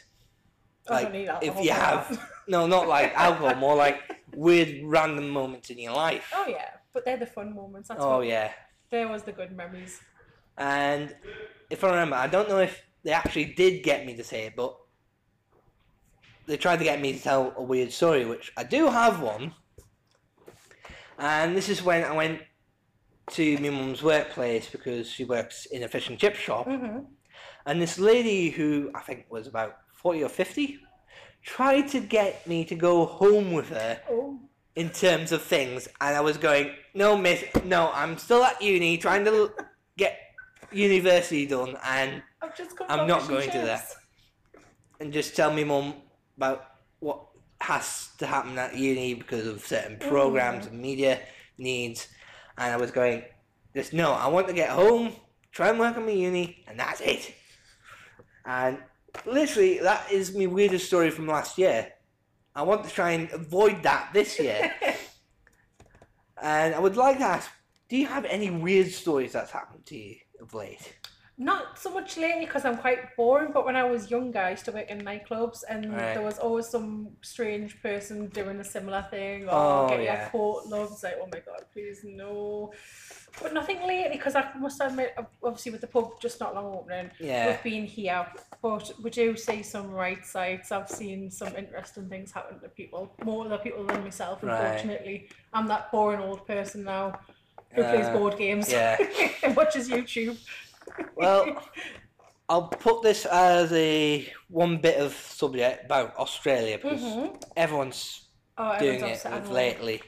Like, 0.89 1.09
if 1.41 1.59
you 1.63 1.71
have, 1.71 2.19
no, 2.47 2.67
not 2.67 2.87
like 2.87 3.13
alcohol, 3.15 3.55
more 3.55 3.75
like 3.75 4.01
weird 4.35 4.81
random 4.83 5.29
moments 5.29 5.69
in 5.69 5.79
your 5.79 5.93
life. 5.93 6.31
oh 6.35 6.45
yeah, 6.47 6.69
but 6.93 7.05
they're 7.05 7.17
the 7.17 7.25
fun 7.25 7.55
moments. 7.55 7.89
That's 7.89 8.01
Oh 8.03 8.17
what, 8.17 8.27
yeah. 8.27 8.51
There 8.91 9.07
was 9.07 9.23
the 9.23 9.31
good 9.31 9.51
memories. 9.55 9.99
And 10.57 11.15
if 11.69 11.83
I 11.83 11.89
remember, 11.89 12.15
I 12.15 12.27
don't 12.27 12.47
know 12.47 12.59
if 12.59 12.81
they 13.03 13.11
actually 13.11 13.45
did 13.45 13.83
get 13.83 14.05
me 14.05 14.15
to 14.15 14.23
say 14.23 14.45
it, 14.45 14.55
but 14.55 14.77
they 16.45 16.57
tried 16.57 16.77
to 16.77 16.83
get 16.83 17.01
me 17.01 17.13
to 17.13 17.19
tell 17.19 17.53
a 17.57 17.63
weird 17.63 17.91
story, 17.91 18.25
which 18.25 18.51
I 18.55 18.63
do 18.63 18.87
have 18.87 19.21
one. 19.21 19.53
And 21.17 21.55
this 21.57 21.69
is 21.69 21.81
when 21.81 22.03
I 22.03 22.11
went 22.15 22.41
to 23.31 23.57
my 23.57 23.69
mum's 23.69 24.03
workplace 24.03 24.69
because 24.69 25.09
she 25.09 25.23
works 25.23 25.65
in 25.65 25.81
a 25.83 25.87
fish 25.87 26.09
and 26.09 26.19
chip 26.19 26.35
shop. 26.35 26.67
hmm 26.67 26.99
And 27.65 27.81
this 27.81 27.97
lady 27.97 28.49
who 28.51 28.91
I 28.93 29.01
think 29.01 29.25
was 29.29 29.47
about 29.47 29.77
40 30.05 30.23
or 30.23 30.29
50 30.29 30.79
tried 31.41 31.87
to 31.87 31.99
get 31.99 32.45
me 32.45 32.63
to 32.65 32.75
go 32.75 33.07
home 33.07 33.53
with 33.53 33.69
her 33.69 33.99
Oh, 34.07 34.39
in 34.75 34.91
terms 34.91 35.31
of 35.31 35.41
things. 35.41 35.87
And 35.99 36.15
I 36.15 36.21
was 36.21 36.37
going, 36.37 36.75
no, 36.93 37.17
miss, 37.17 37.43
no, 37.63 37.89
I'm 37.91 38.19
still 38.19 38.43
at 38.43 38.61
uni 38.61 38.99
trying 38.99 39.25
to 39.25 39.51
get 39.97 40.19
university 40.71 41.47
done 41.47 41.75
and, 41.83 42.21
I've 42.39 42.55
just 42.55 42.77
come 42.77 42.85
I'm 42.87 43.07
not 43.07 43.27
going 43.27 43.49
to 43.49 43.57
that. 43.57 43.95
and 44.99 45.11
just 45.11 45.35
tell 45.35 45.51
me 45.51 45.63
mum 45.63 45.95
about 46.37 46.67
what 46.99 47.25
has 47.61 48.09
to 48.19 48.27
happen 48.27 48.55
at 48.59 48.75
uni 48.75 49.15
because 49.15 49.47
of 49.47 49.65
certain 49.65 49.97
oh, 50.01 50.07
programs 50.07 50.67
and 50.67 50.79
media 50.79 51.19
needs. 51.57 52.09
And 52.59 52.71
I 52.71 52.77
was 52.77 52.91
going, 52.91 53.23
just 53.73 53.91
no, 53.91 54.11
I 54.11 54.27
want 54.27 54.47
to 54.49 54.53
get 54.53 54.69
home, 54.69 55.13
try 55.51 55.69
and 55.69 55.79
work 55.79 55.97
on 55.97 56.05
my 56.05 56.11
uni, 56.11 56.63
and 56.67 56.79
that's 56.79 57.01
it. 57.01 57.33
And 58.45 58.77
literally, 59.25 59.79
that 59.79 60.11
is 60.11 60.35
my 60.35 60.45
weirdest 60.45 60.87
story 60.87 61.09
from 61.09 61.27
last 61.27 61.57
year. 61.57 61.91
I 62.55 62.63
want 62.63 62.85
to 62.85 62.89
try 62.89 63.11
and 63.11 63.29
avoid 63.31 63.83
that 63.83 64.09
this 64.13 64.39
year. 64.39 64.73
and 66.41 66.73
I 66.73 66.79
would 66.79 66.95
like 66.95 67.17
to 67.17 67.23
ask, 67.25 67.49
do 67.89 67.97
you 67.97 68.07
have 68.07 68.25
any 68.25 68.49
weird 68.49 68.91
stories 68.91 69.33
that's 69.33 69.51
happened 69.51 69.85
to 69.87 69.97
you 69.97 70.15
of 70.41 70.53
late? 70.53 70.97
Not 71.37 71.77
so 71.77 71.93
much 71.93 72.15
lately 72.15 72.45
because 72.45 72.63
I'm 72.63 72.77
quite 72.77 73.13
boring, 73.17 73.51
but 73.51 73.65
when 73.65 73.75
I 73.75 73.83
was 73.83 74.09
younger, 74.09 74.39
I 74.39 74.51
used 74.51 74.63
to 74.65 74.71
work 74.71 74.89
in 74.89 75.01
nightclubs 75.01 75.65
and 75.67 75.91
Right. 75.91 76.13
there 76.13 76.21
was 76.23 76.39
always 76.39 76.67
some 76.69 77.09
strange 77.21 77.81
person 77.81 78.27
doing 78.27 78.57
a 78.61 78.63
similar 78.63 79.05
thing 79.11 79.43
or 79.49 79.51
Oh, 79.53 79.87
get 79.89 80.01
yeah. 80.01 80.21
your 80.21 80.29
coat 80.29 80.65
loves. 80.67 81.03
Like, 81.03 81.17
oh 81.21 81.27
my 81.33 81.39
god, 81.41 81.65
please 81.73 82.05
no. 82.05 82.71
But 83.43 83.53
nothing 83.53 83.79
lately 83.85 84.15
because 84.17 84.33
I 84.37 84.49
must 84.57 84.79
admit, 84.79 85.13
obviously, 85.43 85.73
with 85.73 85.81
the 85.81 85.87
pub 85.87 86.21
just 86.21 86.39
not 86.39 86.55
long 86.55 86.73
opening, 86.73 87.11
Yeah. 87.19 87.47
we've 87.47 87.63
been 87.63 87.85
here, 87.85 88.25
but 88.61 88.93
we 89.03 89.09
do 89.09 89.35
see 89.35 89.61
some 89.61 89.91
right 89.91 90.25
sites. 90.25 90.71
I've 90.71 90.89
seen 90.89 91.29
some 91.29 91.53
interesting 91.57 92.07
things 92.07 92.31
happen 92.31 92.61
to 92.61 92.69
people, 92.69 93.13
more 93.25 93.43
other 93.45 93.57
people 93.57 93.83
than 93.83 94.03
myself, 94.05 94.41
Right. 94.41 94.53
unfortunately. 94.61 95.29
I'm 95.51 95.67
that 95.67 95.91
boring 95.91 96.21
old 96.21 96.47
person 96.47 96.85
now 96.85 97.19
who 97.73 97.83
plays 97.83 98.05
Uh, 98.05 98.13
board 98.17 98.37
games 98.37 98.71
yeah. 98.71 98.95
and 99.43 99.53
watches 99.53 99.89
YouTube. 99.89 100.37
Well, 101.15 101.63
I'll 102.49 102.67
put 102.67 103.01
this 103.01 103.25
as 103.25 103.71
a 103.73 104.31
one 104.49 104.77
bit 104.77 104.97
of 104.99 105.13
subject 105.13 105.85
about 105.85 106.15
Australia 106.17 106.77
because 106.77 107.01
Mhm. 107.01 107.43
everyone's 107.57 108.21
Oh, 108.57 108.77
doing 108.77 108.99
it 109.01 109.51
lately. 109.51 110.01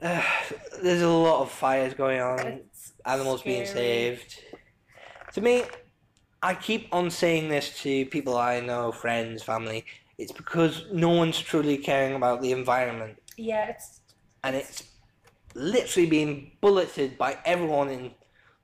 Uh, 0.00 0.22
there's 0.82 1.02
a 1.02 1.08
lot 1.08 1.42
of 1.42 1.50
fires 1.50 1.94
going 1.94 2.20
on, 2.20 2.38
It's 2.46 2.92
animals 3.06 3.42
being 3.42 3.64
saved. 3.64 4.38
To 5.34 5.40
me, 5.40 5.64
I 6.42 6.54
keep 6.54 6.88
on 6.92 7.10
saying 7.10 7.48
this 7.48 7.80
to 7.82 8.06
people 8.06 8.36
I 8.36 8.60
know, 8.60 8.92
friends, 8.92 9.42
family. 9.42 9.84
It's 10.18 10.32
because 10.32 10.84
no 10.92 11.10
one's 11.10 11.38
truly 11.40 11.78
caring 11.78 12.14
about 12.14 12.42
the 12.42 12.52
environment, 12.52 13.18
Yeah, 13.36 13.68
it's 13.68 14.00
and 14.42 14.56
it's 14.56 14.82
literally 15.54 16.08
being 16.08 16.52
bulleted 16.60 17.18
by 17.18 17.38
everyone 17.44 17.90
in 17.90 18.12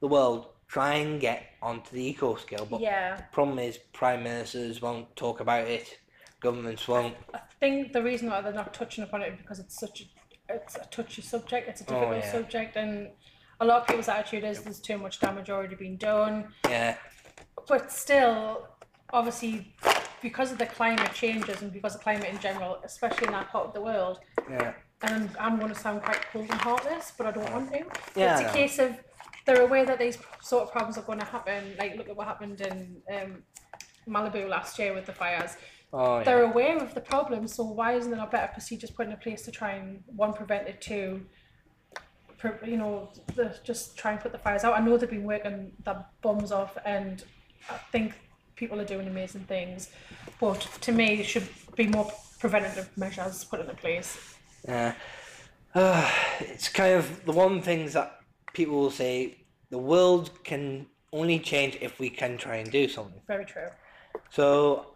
the 0.00 0.08
world 0.08 0.53
trying 0.74 1.06
and 1.12 1.20
get 1.20 1.44
onto 1.62 1.94
the 1.94 2.04
eco 2.04 2.34
scale. 2.34 2.66
But 2.68 2.80
yeah. 2.80 3.20
problem 3.30 3.60
is, 3.60 3.78
prime 3.92 4.24
ministers 4.24 4.82
won't 4.82 5.14
talk 5.14 5.38
about 5.38 5.68
it. 5.68 6.00
Governments 6.40 6.88
won't. 6.88 7.14
I 7.32 7.38
think 7.60 7.92
the 7.92 8.02
reason 8.02 8.28
why 8.28 8.40
they're 8.40 8.52
not 8.52 8.74
touching 8.74 9.04
upon 9.04 9.22
it 9.22 9.32
is 9.34 9.38
because 9.38 9.60
it's 9.60 9.78
such 9.78 10.00
a 10.00 10.04
it's 10.56 10.74
a 10.74 10.80
touchy 10.90 11.22
subject. 11.22 11.68
It's 11.68 11.80
a 11.82 11.84
Oh, 11.84 12.00
difficult 12.00 12.24
yeah. 12.24 12.32
subject, 12.32 12.76
and 12.76 13.08
a 13.60 13.64
lot 13.64 13.82
of 13.82 13.86
people's 13.86 14.08
attitude 14.08 14.42
is 14.42 14.62
there's 14.62 14.80
too 14.80 14.98
much 14.98 15.20
damage 15.20 15.48
already 15.48 15.76
been 15.76 15.96
done. 15.96 16.48
Yeah, 16.68 16.96
But 17.68 17.92
still, 17.92 18.66
obviously, 19.12 19.72
because 20.22 20.50
of 20.50 20.58
the 20.58 20.66
climate 20.66 21.12
changes 21.14 21.62
and 21.62 21.72
because 21.72 21.94
of 21.94 22.02
climate 22.02 22.28
in 22.30 22.40
general, 22.40 22.78
especially 22.84 23.28
in 23.28 23.32
that 23.32 23.48
part 23.48 23.68
of 23.68 23.74
the 23.74 23.80
world, 23.80 24.18
yeah, 24.50 24.74
and 25.02 25.30
I'm 25.38 25.56
going 25.60 25.72
to 25.72 25.78
sound 25.78 26.02
quite 26.02 26.22
cold 26.32 26.50
and 26.50 26.60
heartless, 26.60 27.12
but 27.16 27.28
I 27.28 27.30
don't 27.30 27.50
want 27.52 27.72
to. 27.72 27.84
Yeah, 28.16 28.40
it's 28.40 28.50
a 28.50 28.52
case 28.52 28.78
of 28.80 28.90
they're 29.44 29.62
aware 29.62 29.84
that 29.84 29.98
these 29.98 30.18
sort 30.42 30.64
of 30.64 30.72
problems 30.72 30.96
are 30.98 31.02
going 31.02 31.18
to 31.18 31.24
happen. 31.24 31.74
Like, 31.78 31.96
look 31.96 32.08
at 32.08 32.16
what 32.16 32.26
happened 32.26 32.60
in 32.60 32.96
um, 33.14 33.42
Malibu 34.08 34.48
last 34.48 34.78
year 34.78 34.94
with 34.94 35.06
the 35.06 35.12
fires. 35.12 35.56
oh 35.92 36.18
yeah. 36.18 36.24
They're 36.24 36.44
aware 36.44 36.78
of 36.78 36.94
the 36.94 37.00
problem, 37.00 37.46
so 37.46 37.64
why 37.64 37.92
isn't 37.94 38.10
there 38.10 38.18
not 38.18 38.30
better 38.30 38.52
procedures 38.52 38.90
put 38.90 39.08
in 39.08 39.16
place 39.16 39.42
to 39.42 39.50
try 39.50 39.72
and 39.72 40.02
one 40.06 40.32
prevent 40.32 40.68
it, 40.68 40.80
two, 40.80 41.26
you 42.64 42.76
know, 42.76 43.10
the, 43.34 43.56
just 43.64 43.96
try 43.96 44.12
and 44.12 44.20
put 44.20 44.32
the 44.32 44.38
fires 44.38 44.64
out. 44.64 44.74
I 44.74 44.80
know 44.80 44.96
they've 44.96 45.08
been 45.08 45.24
working 45.24 45.72
their 45.84 46.04
bums 46.22 46.52
off, 46.52 46.76
and 46.84 47.24
I 47.70 47.78
think 47.92 48.14
people 48.56 48.80
are 48.80 48.84
doing 48.84 49.08
amazing 49.08 49.42
things, 49.42 49.90
but 50.40 50.60
to 50.82 50.92
me, 50.92 51.16
there 51.16 51.24
should 51.24 51.48
be 51.76 51.86
more 51.86 52.10
preventative 52.38 52.90
measures 52.96 53.44
put 53.44 53.60
into 53.60 53.74
place. 53.74 54.36
Yeah. 54.66 54.94
Uh, 55.74 56.10
it's 56.40 56.68
kind 56.68 56.94
of 56.94 57.24
the 57.24 57.32
one 57.32 57.62
things 57.62 57.94
that 57.94 58.20
people 58.54 58.76
will 58.80 58.90
say 58.90 59.44
the 59.70 59.78
world 59.78 60.30
can 60.44 60.86
only 61.12 61.38
change 61.38 61.76
if 61.80 61.98
we 62.00 62.08
can 62.08 62.38
try 62.38 62.56
and 62.56 62.70
do 62.70 62.88
something. 62.88 63.20
Very 63.28 63.44
true. 63.44 63.68
So 64.30 64.94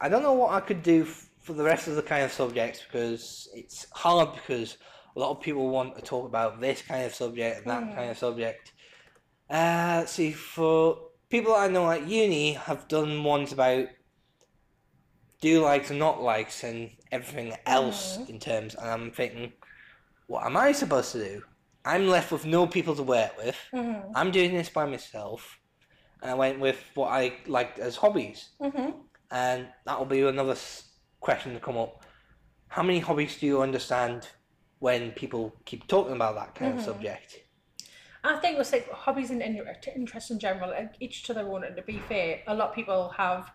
I 0.00 0.08
don't 0.08 0.22
know 0.22 0.32
what 0.34 0.52
I 0.52 0.60
could 0.60 0.82
do 0.82 1.02
f- 1.02 1.28
for 1.40 1.52
the 1.52 1.62
rest 1.64 1.86
of 1.88 1.94
the 1.96 2.02
kind 2.02 2.24
of 2.24 2.32
subjects 2.32 2.82
because 2.82 3.48
it's 3.54 3.86
hard 3.92 4.32
because 4.34 4.76
a 5.16 5.20
lot 5.20 5.30
of 5.30 5.40
people 5.40 5.68
want 5.70 5.94
to 5.96 6.02
talk 6.02 6.26
about 6.26 6.60
this 6.60 6.82
kind 6.82 7.04
of 7.04 7.14
subject 7.14 7.58
and 7.58 7.66
that 7.70 7.84
Mm. 7.84 7.94
kind 7.94 8.10
of 8.10 8.18
subject. 8.18 8.72
Uh, 9.48 9.96
let's 10.00 10.12
see, 10.12 10.32
for 10.32 10.98
people 11.30 11.54
I 11.54 11.68
know 11.68 11.90
at 11.90 12.06
uni 12.08 12.54
have 12.54 12.88
done 12.88 13.22
ones 13.24 13.52
about 13.52 13.86
do 15.40 15.60
likes 15.62 15.90
and 15.90 15.98
not 15.98 16.22
likes 16.22 16.64
and 16.64 16.90
everything 17.12 17.54
else 17.66 18.18
in 18.28 18.38
terms, 18.40 18.74
and 18.74 18.88
I'm 18.88 19.10
thinking, 19.10 19.52
what 20.26 20.44
am 20.46 20.56
I 20.56 20.72
supposed 20.72 21.12
to 21.12 21.18
do? 21.18 21.42
I'm 21.84 22.08
left 22.08 22.32
with 22.32 22.46
no 22.46 22.66
people 22.66 22.96
to 22.96 23.02
work 23.02 23.36
with. 23.36 23.56
Mhm. 23.72 24.12
I'm 24.14 24.30
doing 24.30 24.54
this 24.54 24.70
by 24.70 24.86
myself, 24.86 25.60
and 26.22 26.30
I 26.30 26.34
went 26.34 26.58
with 26.60 26.82
what 26.94 27.08
I 27.08 27.36
liked 27.46 27.78
as 27.78 27.96
hobbies, 27.96 28.50
Mhm. 28.60 28.94
and 29.30 29.68
that 29.84 29.98
will 29.98 30.06
be 30.06 30.22
another 30.22 30.56
question 31.20 31.52
to 31.54 31.60
come 31.60 31.76
up. 31.76 32.02
How 32.68 32.82
many 32.82 33.00
hobbies 33.00 33.38
do 33.38 33.46
you 33.46 33.60
understand 33.60 34.28
when 34.78 35.12
people 35.12 35.54
keep 35.64 35.86
talking 35.86 36.14
about 36.14 36.34
that 36.36 36.54
kind 36.54 36.78
of 36.78 36.84
subject? 36.84 37.40
I 38.24 38.36
think 38.36 38.58
it's 38.58 38.72
like 38.72 38.90
hobbies 38.90 39.30
and 39.30 39.42
interests 39.42 40.30
in 40.30 40.38
general, 40.38 40.70
like 40.70 40.94
each 40.98 41.24
to 41.24 41.34
their 41.34 41.46
own. 41.46 41.64
And 41.64 41.76
to 41.76 41.82
be 41.82 41.98
fair, 41.98 42.42
a 42.46 42.54
lot 42.54 42.70
of 42.70 42.74
people 42.74 43.10
have 43.10 43.50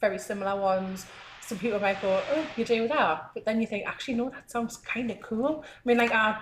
very 0.00 0.18
similar 0.18 0.60
ones. 0.60 1.06
Some 1.40 1.58
people 1.58 1.80
might 1.80 2.00
go, 2.00 2.22
"Oh, 2.30 2.46
you 2.56 2.64
do 2.64 2.86
that," 2.86 3.30
but 3.34 3.44
then 3.44 3.60
you 3.60 3.66
think, 3.66 3.88
actually, 3.88 4.14
no, 4.14 4.30
that 4.30 4.48
sounds 4.48 4.76
kind 4.76 5.10
of 5.10 5.20
cool. 5.20 5.64
I 5.64 5.80
mean, 5.84 5.98
like 5.98 6.12
I, 6.12 6.40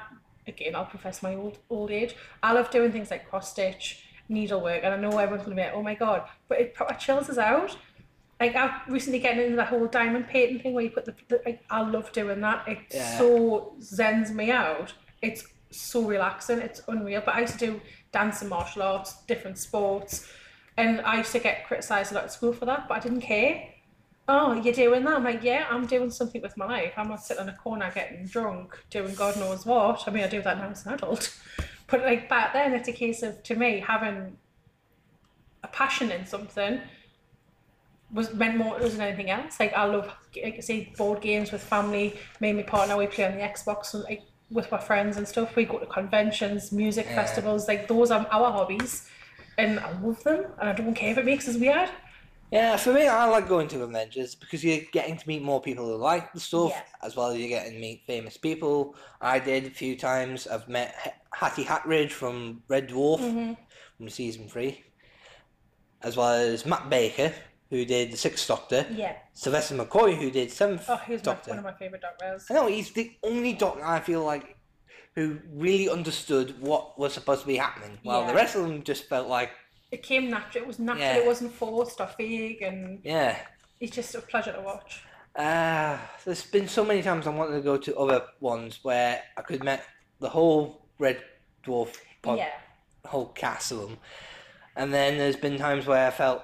again, 0.49 0.75
I'll 0.75 0.85
profess 0.87 1.23
my 1.23 1.35
old 1.35 1.59
old 1.71 1.91
age. 1.91 2.15
I 2.43 2.53
love 2.53 2.71
doing 2.71 2.93
things 2.93 3.11
like 3.11 3.29
cross 3.29 3.51
stitch, 3.51 4.05
needlework, 4.29 4.83
and 4.85 4.95
I 4.95 4.97
know 4.97 5.17
everyone's 5.19 5.45
gonna 5.45 5.57
be 5.57 5.63
like, 5.63 5.75
"Oh 5.75 5.83
my 5.83 5.95
god," 5.95 6.29
but 6.49 6.61
it 6.61 6.75
proper 6.75 6.95
chills 6.95 7.29
us 7.31 7.39
out. 7.39 7.77
Like 8.41 8.55
I've 8.55 8.87
recently 8.89 9.19
getting 9.19 9.43
into 9.45 9.57
the 9.57 9.65
whole 9.65 9.87
diamond 9.87 10.29
painting 10.29 10.61
thing 10.61 10.75
where 10.75 10.85
you 10.85 10.91
put 10.91 11.05
the, 11.07 11.15
the 11.29 11.43
like, 11.45 11.61
I 11.71 11.81
love 11.81 12.13
doing 12.13 12.41
that. 12.43 12.67
It 12.69 12.79
Yeah. 12.93 13.19
so 13.19 13.75
zens 13.81 14.31
me 14.33 14.51
out. 14.53 14.93
It's 15.23 15.43
so 15.71 16.03
relaxing. 16.03 16.61
It's 16.61 16.81
unreal. 16.89 17.23
But 17.25 17.35
I 17.35 17.41
used 17.41 17.59
to 17.59 17.67
do 17.67 17.81
dance 18.13 18.41
and 18.41 18.49
martial 18.51 18.83
arts, 18.83 19.23
different 19.27 19.59
sports, 19.59 20.31
and 20.77 21.01
I 21.01 21.17
used 21.19 21.33
to 21.33 21.41
get 21.41 21.67
criticised 21.67 22.13
a 22.13 22.15
lot 22.15 22.25
at 22.25 22.33
school 22.33 22.53
for 22.53 22.65
that, 22.67 22.87
but 22.89 22.97
I 22.97 23.01
didn't 23.01 23.23
care. 23.23 23.65
Oh, 24.31 24.53
you're 24.53 24.75
doing 24.75 25.05
that? 25.05 25.17
I'm 25.17 25.25
like, 25.25 25.43
yeah, 25.43 25.67
I'm 25.71 25.87
doing 25.87 26.11
something 26.11 26.43
with 26.43 26.57
my 26.59 26.67
life. 26.67 26.93
I'm 26.99 27.09
not 27.09 27.25
sitting 27.25 27.45
in 27.45 27.49
a 27.49 27.57
corner 27.57 27.91
getting 27.95 28.27
drunk, 28.27 28.79
doing 28.91 29.15
God 29.15 29.37
knows 29.37 29.65
what. 29.65 30.05
I 30.07 30.11
mean, 30.11 30.23
I 30.23 30.29
do 30.29 30.43
that 30.43 30.59
now 30.59 30.69
as 30.71 30.85
an 30.87 30.95
adult. 30.95 31.35
But 31.91 32.03
like 32.03 32.29
back 32.29 32.53
then, 32.53 32.75
it's 32.75 32.87
a 32.89 32.93
case 32.93 33.23
of, 33.23 33.43
to 33.45 33.55
me, 33.57 33.81
having 33.81 34.37
a 35.65 35.69
passion 35.69 36.11
in 36.11 36.27
something 36.27 36.83
was 38.13 38.35
meant 38.35 38.59
more 38.59 38.79
than 38.79 39.01
anything 39.01 39.31
else. 39.31 39.59
Like 39.59 39.73
I 39.73 39.85
love, 39.85 40.13
like 40.43 40.57
I 40.59 40.61
say, 40.61 40.93
board 40.99 41.23
games 41.23 41.51
with 41.51 41.63
family. 41.63 42.19
Me 42.41 42.51
and 42.51 42.59
my 42.59 42.63
partner, 42.63 42.95
we 42.99 43.07
play 43.07 43.25
on 43.25 43.33
the 43.33 43.41
Xbox 43.41 43.95
and 43.95 44.05
like 44.05 44.23
with 44.51 44.71
my 44.71 44.79
friends 44.79 45.17
and 45.17 45.27
stuff. 45.27 45.57
We 45.57 45.65
go 45.65 45.79
to 45.79 45.87
conventions, 45.87 46.73
music 46.73 47.07
Yeah. 47.09 47.15
festivals. 47.15 47.67
Like 47.69 47.89
those 47.89 48.11
are 48.11 48.27
our 48.31 48.53
hobbies, 48.53 49.09
and 49.57 49.81
I 49.81 49.91
love 50.01 50.23
them. 50.25 50.45
And 50.61 50.69
I 50.69 50.75
don't 50.75 50.93
care 50.95 51.13
if 51.13 51.17
it 51.17 51.25
makes 51.25 51.49
us 51.49 51.57
weird. 51.57 51.89
Yeah, 52.51 52.77
for 52.79 52.95
me, 52.95 53.07
I 53.07 53.27
like 53.27 53.47
going 53.47 53.69
to 53.69 53.79
conventions 53.79 54.35
because 54.35 54.65
you're 54.65 54.81
getting 54.93 55.19
to 55.19 55.29
meet 55.29 55.43
more 55.43 55.61
people 55.61 55.85
who 55.87 55.97
like 55.97 56.33
the 56.33 56.41
stuff, 56.41 56.71
Yeah. 56.71 56.83
as 57.03 57.15
well 57.15 57.29
as 57.29 57.39
you're 57.39 57.49
getting 57.49 57.73
to 57.75 57.79
meet 57.79 58.05
famous 58.07 58.39
people. 58.39 58.97
I 59.21 59.39
did 59.39 59.67
a 59.67 59.71
few 59.71 59.97
times. 59.97 60.47
I've 60.47 60.67
met 60.69 60.95
H- 61.07 61.13
Hattie 61.35 61.65
Hayridge 61.65 62.11
from 62.11 62.63
Red 62.69 62.89
Dwarf 62.89 63.21
Mm-hmm. 63.21 63.53
from 63.99 64.09
season 64.09 64.49
three, 64.49 64.83
as 66.03 66.17
well 66.17 66.33
as 66.33 66.65
Matt 66.65 66.89
Baker, 66.89 67.35
who 67.69 67.85
did 67.85 68.13
the 68.13 68.17
Sixth 68.17 68.49
Doctor, 68.49 68.87
Yeah. 68.93 69.17
Sylvester 69.35 69.75
McCoy, 69.77 70.17
who 70.17 70.31
did 70.31 70.51
Seventh 70.51 70.87
Oh, 70.89 70.97
he 70.97 71.13
was 71.13 71.21
my, 71.21 71.33
Doctor. 71.35 71.51
one 71.51 71.59
of 71.59 71.65
my 71.65 71.75
favorite 71.75 72.01
doctors. 72.01 72.47
I 72.51 72.55
know 72.55 72.67
he's 72.67 72.91
the 72.93 73.15
only 73.23 73.53
Doctor 73.53 73.85
I 73.85 74.01
feel 74.01 74.25
like 74.25 74.57
who 75.15 75.39
really 75.53 75.91
understood 75.91 76.59
what 76.63 76.99
was 76.99 77.13
supposed 77.13 77.43
to 77.43 77.47
be 77.47 77.57
happening, 77.57 77.99
while 78.05 78.27
the 78.27 78.33
rest 78.33 78.55
of 78.55 78.63
them 78.63 78.83
just 78.85 79.05
felt 79.09 79.29
like, 79.29 79.51
It 79.91 80.03
came 80.03 80.29
natural. 80.31 80.65
It 80.65 80.67
was 80.67 80.79
natural. 80.79 81.07
Yeah. 81.07 81.17
It 81.17 81.27
wasn't 81.27 81.53
forced 81.53 82.01
or 82.01 82.07
fake, 82.07 82.63
and 82.63 83.01
yeah. 83.05 83.39
it's 83.81 83.95
just 83.95 84.15
a 84.15 84.21
pleasure 84.21 84.53
to 84.53 84.61
watch. 84.61 85.03
Uh, 85.35 85.97
there's 86.25 86.45
been 86.45 86.69
so 86.69 86.85
many 86.85 87.01
times 87.01 87.27
I 87.27 87.31
wanted 87.31 87.55
to 87.55 87.63
go 87.63 87.77
to 87.77 87.97
other 87.97 88.25
ones 88.41 88.81
where 88.83 89.23
I 89.37 89.43
could 89.43 89.63
met 89.63 89.85
the 90.21 90.29
whole 90.29 90.89
Red 90.99 91.23
Dwarf 91.65 91.97
pod, 92.23 92.39
yeah. 92.39 92.51
whole 93.05 93.29
cast 93.29 93.73
of 93.73 93.81
them, 93.81 93.99
and 94.77 94.93
then 94.93 95.17
there's 95.17 95.37
been 95.37 95.57
times 95.59 95.87
where 95.87 96.07
I 96.07 96.11
felt 96.11 96.43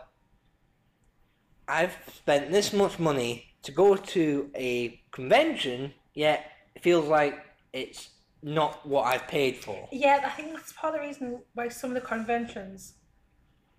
I've 1.66 1.96
spent 2.14 2.52
this 2.52 2.72
much 2.72 2.98
money 2.98 3.46
to 3.62 3.72
go 3.72 3.96
to 3.96 4.50
a 4.54 5.00
convention, 5.10 5.92
yet 6.14 6.52
it 6.74 6.82
feels 6.82 7.08
like 7.08 7.44
it's 7.72 8.10
not 8.42 8.86
what 8.86 9.06
I've 9.06 9.26
paid 9.26 9.56
for. 9.56 9.88
Yeah, 9.90 10.20
I 10.24 10.28
think 10.30 10.52
that's 10.52 10.72
part 10.72 10.94
of 10.94 11.00
the 11.00 11.06
reason 11.06 11.40
why 11.54 11.68
some 11.68 11.90
of 11.90 11.94
the 11.94 12.06
conventions 12.06 12.94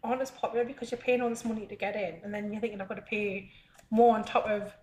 aren't 0.05 0.21
as 0.21 0.31
popular 0.31 0.65
because 0.65 0.91
you're 0.91 0.99
paying 0.99 1.21
all 1.21 1.29
this 1.29 1.45
money 1.45 1.65
to 1.67 1.75
get 1.75 1.95
in, 1.95 2.15
and 2.23 2.33
then 2.33 2.51
you're 2.51 2.61
thinking 2.61 2.79
I've 2.81 2.87
got 2.89 2.95
to 2.95 3.01
pay 3.01 3.49
more 3.89 4.15
on 4.15 4.23
top 4.23 4.47
of 4.47 4.73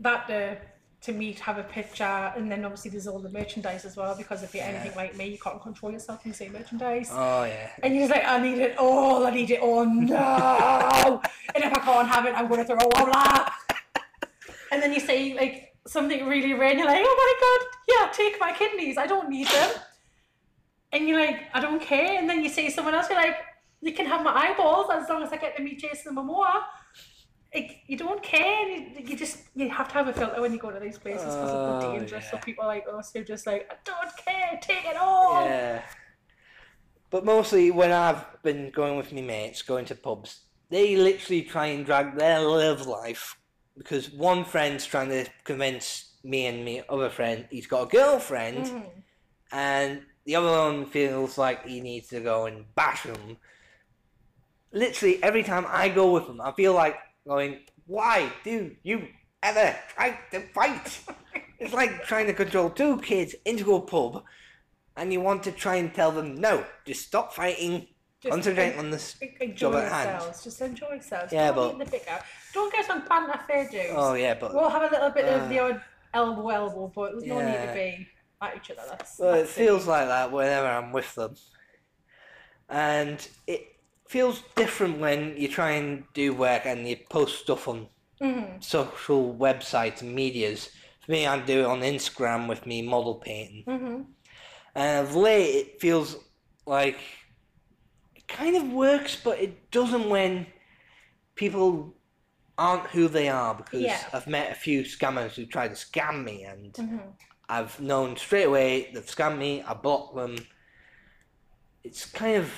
that 0.00 0.26
to 0.28 0.56
to 1.02 1.12
meet, 1.12 1.38
have 1.38 1.58
a 1.58 1.62
picture, 1.62 2.02
and 2.36 2.50
then 2.50 2.64
obviously 2.64 2.90
there's 2.90 3.06
all 3.06 3.18
the 3.20 3.28
merchandise 3.28 3.84
as 3.84 3.96
well. 3.96 4.16
Because 4.16 4.42
if 4.42 4.54
you're 4.54 4.64
Yeah. 4.64 4.70
anything 4.70 4.96
like 4.96 5.14
me, 5.14 5.26
you 5.28 5.38
can't 5.38 5.60
control 5.62 5.92
yourself 5.92 6.24
when 6.24 6.30
you 6.30 6.34
say 6.34 6.48
merchandise. 6.48 7.10
Oh 7.12 7.44
yeah. 7.44 7.70
And 7.82 7.94
you're 7.94 8.08
just 8.08 8.14
like, 8.18 8.26
I 8.26 8.40
need 8.40 8.58
it 8.58 8.76
all, 8.78 9.26
I 9.26 9.30
need 9.30 9.50
it 9.50 9.60
all, 9.60 9.84
no! 9.84 11.20
and 11.54 11.64
if 11.64 11.72
I 11.72 11.80
can't 11.80 12.08
have 12.08 12.24
it, 12.26 12.34
I'm 12.34 12.48
going 12.48 12.60
to 12.60 12.66
throw 12.66 12.78
all 12.78 13.06
that. 13.06 13.54
and 14.72 14.82
then 14.82 14.92
you 14.92 14.98
say, 15.00 15.34
like, 15.34 15.76
something 15.86 16.26
really 16.26 16.54
rare, 16.54 16.70
and 16.70 16.78
you're 16.78 16.88
like, 16.88 17.04
oh 17.06 17.16
my 17.24 17.32
god, 17.44 17.60
yeah, 17.92 18.12
take 18.12 18.40
my 18.40 18.52
kidneys, 18.52 18.96
I 18.98 19.06
don't 19.06 19.28
need 19.28 19.46
them. 19.48 19.70
And 20.92 21.06
you're 21.06 21.20
like, 21.20 21.42
I 21.52 21.60
don't 21.60 21.80
care. 21.80 22.18
And 22.18 22.28
then 22.28 22.42
you 22.42 22.48
say 22.48 22.70
someone 22.70 22.94
else, 22.94 23.08
you're 23.10 23.18
like, 23.18 23.36
you 23.86 23.92
can 23.92 24.06
have 24.06 24.22
my 24.24 24.32
eyeballs 24.34 24.88
as 24.92 25.08
long 25.08 25.22
as 25.22 25.32
I 25.32 25.36
get 25.36 25.56
to 25.56 25.62
meet 25.62 25.78
Jason 25.78 26.16
Momoa. 26.16 26.62
Like, 27.54 27.78
you 27.86 27.96
don't 27.96 28.22
care. 28.22 28.68
You, 28.68 28.86
you 29.06 29.16
just 29.16 29.38
you 29.54 29.70
have 29.70 29.88
to 29.88 29.94
have 29.94 30.08
a 30.08 30.12
filter 30.12 30.40
when 30.40 30.52
you 30.52 30.58
go 30.58 30.70
to 30.70 30.80
these 30.80 30.98
places 30.98 31.24
because 31.26 31.50
Oh, 31.52 31.76
it's 31.76 31.84
dangerous. 32.00 32.24
So 32.30 32.36
yeah. 32.36 32.42
people 32.42 32.66
like 32.66 32.84
us 32.92 33.12
who 33.14 33.24
just 33.24 33.46
like, 33.46 33.70
I 33.70 33.76
don't 33.84 34.16
care, 34.24 34.58
take 34.60 34.84
it 34.84 34.96
all. 34.96 35.44
Yeah. 35.44 35.82
But 37.10 37.24
mostly 37.24 37.70
when 37.70 37.92
I've 37.92 38.24
been 38.42 38.70
going 38.70 38.96
with 38.96 39.12
my 39.12 39.20
mates, 39.22 39.62
going 39.62 39.84
to 39.86 39.94
pubs, 39.94 40.40
they 40.68 40.96
literally 40.96 41.42
try 41.42 41.66
and 41.66 41.86
drag 41.86 42.16
their 42.18 42.40
love 42.40 42.86
life 42.86 43.38
because 43.78 44.10
one 44.10 44.44
friend's 44.44 44.84
trying 44.84 45.10
to 45.10 45.24
convince 45.44 46.14
me 46.24 46.46
and 46.46 46.64
my 46.64 46.82
other 46.88 47.08
friend 47.08 47.46
he's 47.50 47.68
got 47.68 47.82
a 47.82 47.86
girlfriend, 47.86 48.66
Mhm. 48.66 48.90
and 49.52 50.02
the 50.24 50.34
other 50.34 50.50
one 50.50 50.86
feels 50.86 51.38
like 51.38 51.64
he 51.64 51.80
needs 51.80 52.08
to 52.08 52.20
go 52.20 52.46
and 52.46 52.64
bash 52.74 53.04
them. 53.04 53.36
Literally 54.72 55.22
every 55.22 55.42
time 55.42 55.64
I 55.68 55.88
go 55.88 56.12
with 56.12 56.26
them, 56.26 56.40
I 56.40 56.52
feel 56.52 56.74
like 56.74 56.96
going, 57.26 57.60
"Why 57.86 58.30
do 58.44 58.74
you 58.82 59.08
ever 59.42 59.76
try 59.94 60.18
to 60.32 60.40
fight?" 60.48 61.00
it's 61.58 61.72
like 61.72 62.04
trying 62.04 62.26
to 62.26 62.34
control 62.34 62.70
two 62.70 62.98
kids 63.00 63.34
into 63.44 63.74
a 63.74 63.80
pub, 63.80 64.22
and 64.96 65.12
you 65.12 65.20
want 65.20 65.42
to 65.44 65.52
try 65.52 65.76
and 65.76 65.94
tell 65.94 66.10
them, 66.12 66.34
"No, 66.40 66.64
just 66.84 67.06
stop 67.06 67.32
fighting, 67.32 67.86
Just 68.20 68.32
concentrate 68.32 68.72
en- 68.72 68.78
on 68.78 68.90
this." 68.90 69.16
enjoy 69.40 69.54
job 69.54 69.74
at 69.76 69.92
hand. 69.92 70.34
Just 70.42 70.60
enjoy 70.60 70.90
yourselves. 70.90 71.32
Yeah, 71.32 71.52
don't 71.52 71.78
but- 71.78 71.90
the. 71.90 72.00
Don't 72.52 72.72
get 72.72 72.88
on 72.90 73.02
dues. 73.70 73.90
Oh 73.94 74.14
yeah, 74.14 74.34
but 74.34 74.54
We'll 74.54 74.70
have 74.70 74.90
a 74.90 74.94
little 74.94 75.10
bit 75.10 75.26
of 75.26 75.48
the 75.48 75.58
Uh, 75.60 75.68
odd 75.68 75.82
elbow 76.14 76.48
elbow, 76.48 76.92
but 76.94 77.12
there's 77.12 77.24
no 77.24 77.38
need 77.40 77.66
to 77.66 77.72
be 77.74 78.08
at 78.40 78.56
each 78.56 78.70
other. 78.70 78.82
That's, 78.88 79.18
Well, 79.18 79.34
it 79.34 79.38
that's 79.40 79.52
feels 79.52 79.86
like 79.86 80.06
that 80.08 80.32
whenever 80.32 80.66
I'm 80.66 80.92
with 80.92 81.14
them. 81.14 81.34
And 82.68 83.26
it 83.46 83.75
feels 84.08 84.42
different 84.54 84.98
when 84.98 85.36
you 85.36 85.48
try 85.48 85.72
and 85.72 86.04
do 86.14 86.32
work 86.34 86.62
and 86.64 86.88
you 86.88 86.96
post 87.10 87.40
stuff 87.40 87.68
on 87.68 87.88
Mhm. 88.20 88.62
social 88.62 89.34
websites 89.34 90.00
and 90.00 90.14
medias. 90.14 90.70
For 91.04 91.12
me, 91.12 91.26
I 91.26 91.38
do 91.40 91.60
it 91.60 91.66
on 91.66 91.80
Instagram 91.80 92.48
with 92.48 92.66
me 92.66 92.82
model 92.82 93.16
painting. 93.16 93.64
Mhm. 93.66 94.06
And 94.74 95.06
of 95.06 95.14
late, 95.14 95.54
it 95.54 95.80
feels 95.80 96.16
like 96.66 96.98
it 98.14 98.26
kind 98.28 98.56
of 98.56 98.72
works, 98.72 99.16
but 99.22 99.38
it 99.38 99.70
doesn't 99.70 100.08
when 100.08 100.46
people 101.34 101.94
aren't 102.58 102.86
who 102.90 103.08
they 103.08 103.28
are. 103.28 103.54
Because 103.54 103.82
Yeah. 103.82 104.08
I've 104.12 104.26
met 104.26 104.50
a 104.50 104.54
few 104.54 104.82
scammers 104.82 105.34
who 105.34 105.46
try 105.46 105.68
to 105.68 105.74
scam 105.74 106.24
me, 106.24 106.44
and 106.44 106.72
Mhm. 106.74 107.12
I've 107.48 107.78
known 107.80 108.16
straight 108.16 108.44
away 108.44 108.90
they've 108.92 109.06
scammed 109.06 109.38
me. 109.38 109.62
I 109.62 109.74
block 109.74 110.14
them. 110.14 110.46
It's 111.84 112.04
kind 112.04 112.36
of 112.36 112.52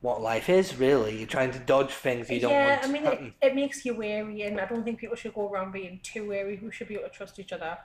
what 0.00 0.22
life 0.22 0.48
is, 0.48 0.76
really. 0.76 1.18
You're 1.18 1.26
trying 1.26 1.50
to 1.50 1.58
dodge 1.58 1.90
things 1.90 2.30
you 2.30 2.40
don't 2.40 2.52
yeah, 2.52 2.76
want 2.76 2.84
I 2.84 2.92
mean, 2.92 3.02
to 3.02 3.08
it, 3.08 3.10
happen. 3.10 3.34
it 3.42 3.54
makes 3.54 3.84
you 3.84 3.94
wary, 3.94 4.42
and 4.42 4.60
I 4.60 4.66
don't 4.66 4.84
think 4.84 4.98
people 4.98 5.16
should 5.16 5.34
go 5.34 5.50
around 5.50 5.72
being 5.72 6.00
too 6.02 6.28
wary. 6.28 6.56
Who 6.56 6.70
should 6.70 6.88
be 6.88 6.94
able 6.94 7.08
to 7.08 7.14
trust 7.14 7.38
each 7.38 7.52
other? 7.52 7.76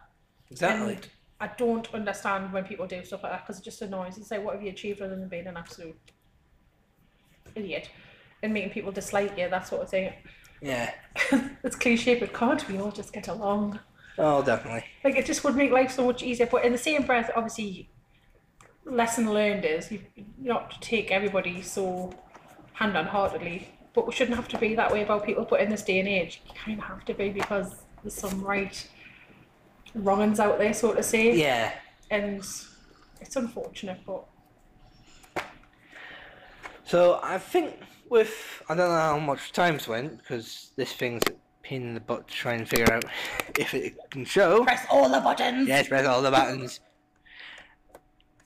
Exactly. 0.51 0.93
And 0.93 1.07
I 1.39 1.47
don't 1.57 1.91
understand 1.93 2.53
when 2.53 2.63
people 2.63 2.85
do 2.85 3.03
stuff 3.03 3.23
like 3.23 3.31
that 3.31 3.45
because 3.45 3.59
it 3.59 3.63
just 3.63 3.81
annoys. 3.81 4.17
It's 4.17 4.29
like, 4.29 4.43
what 4.43 4.53
have 4.55 4.63
you 4.63 4.69
achieved 4.69 5.01
other 5.01 5.15
than 5.15 5.27
being 5.27 5.47
an 5.47 5.57
absolute 5.57 5.97
idiot 7.55 7.89
and 8.43 8.53
making 8.53 8.69
people 8.69 8.91
dislike 8.91 9.37
you? 9.37 9.49
That 9.49 9.67
sort 9.67 9.81
of 9.81 9.89
thing. 9.89 10.13
Yeah. 10.61 10.93
it's 11.63 11.75
cliche, 11.75 12.19
but 12.19 12.33
can't 12.33 12.67
we 12.69 12.77
all 12.79 12.91
just 12.91 13.11
get 13.11 13.27
along? 13.27 13.79
Oh, 14.17 14.43
definitely. 14.43 14.85
Like 15.03 15.15
it 15.15 15.25
just 15.25 15.43
would 15.43 15.55
make 15.55 15.71
life 15.71 15.91
so 15.91 16.05
much 16.05 16.21
easier. 16.21 16.45
But 16.45 16.63
in 16.63 16.71
the 16.71 16.77
same 16.77 17.05
breath, 17.05 17.31
obviously, 17.35 17.89
lesson 18.85 19.31
learned 19.33 19.65
is 19.65 19.91
you 19.91 20.01
not 20.37 20.71
to 20.71 20.79
take 20.79 21.11
everybody 21.11 21.61
so 21.61 22.13
hand 22.73 22.97
on 22.97 23.05
heartedly. 23.05 23.69
But 23.93 24.07
we 24.07 24.13
shouldn't 24.13 24.35
have 24.35 24.47
to 24.49 24.57
be 24.57 24.73
that 24.75 24.91
way 24.91 25.03
about 25.03 25.23
people. 25.23 25.45
But 25.47 25.61
in 25.61 25.69
this 25.69 25.83
day 25.83 25.99
and 25.99 26.07
age, 26.07 26.41
you 26.47 26.53
kind 26.55 26.79
of 26.79 26.85
have 26.85 27.05
to 27.05 27.13
be 27.13 27.29
because 27.29 27.75
there's 28.01 28.15
some 28.15 28.41
right 28.41 28.87
wrongins 29.95 30.39
out 30.39 30.57
there, 30.57 30.73
so 30.73 30.93
to 30.93 31.03
say. 31.03 31.37
Yeah. 31.37 31.73
And 32.09 32.43
it's 33.21 33.35
unfortunate, 33.35 33.99
but 34.05 34.25
So 36.85 37.19
I 37.23 37.37
think 37.37 37.75
with 38.09 38.63
I 38.67 38.75
don't 38.75 38.89
know 38.89 38.95
how 38.95 39.19
much 39.19 39.51
time's 39.51 39.87
went 39.87 40.17
because 40.17 40.71
this 40.75 40.93
thing's 40.93 41.23
a 41.27 41.33
pain 41.63 41.83
in 41.83 41.93
the 41.93 41.99
butt 41.99 42.27
to 42.27 42.33
try 42.33 42.53
and 42.53 42.67
figure 42.67 42.91
out 42.91 43.05
if 43.57 43.73
it 43.73 43.95
can 44.09 44.25
show. 44.25 44.63
press 44.63 44.85
all 44.91 45.09
the 45.09 45.21
buttons. 45.21 45.67
Yes, 45.67 45.87
press 45.87 46.05
all 46.05 46.21
the 46.21 46.31
buttons. 46.31 46.79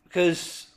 Because 0.07 0.67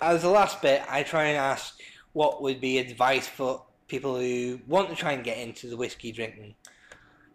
as 0.00 0.22
the 0.22 0.28
last 0.28 0.60
bit, 0.60 0.82
I 0.88 1.02
try 1.02 1.24
and 1.24 1.38
ask 1.38 1.78
what 2.12 2.42
would 2.42 2.60
be 2.60 2.78
advice 2.78 3.26
for 3.26 3.64
people 3.88 4.16
who 4.16 4.58
want 4.66 4.88
to 4.90 4.96
try 4.96 5.12
and 5.12 5.22
get 5.24 5.38
into 5.38 5.68
the 5.68 5.76
whiskey 5.76 6.12
drinking 6.12 6.54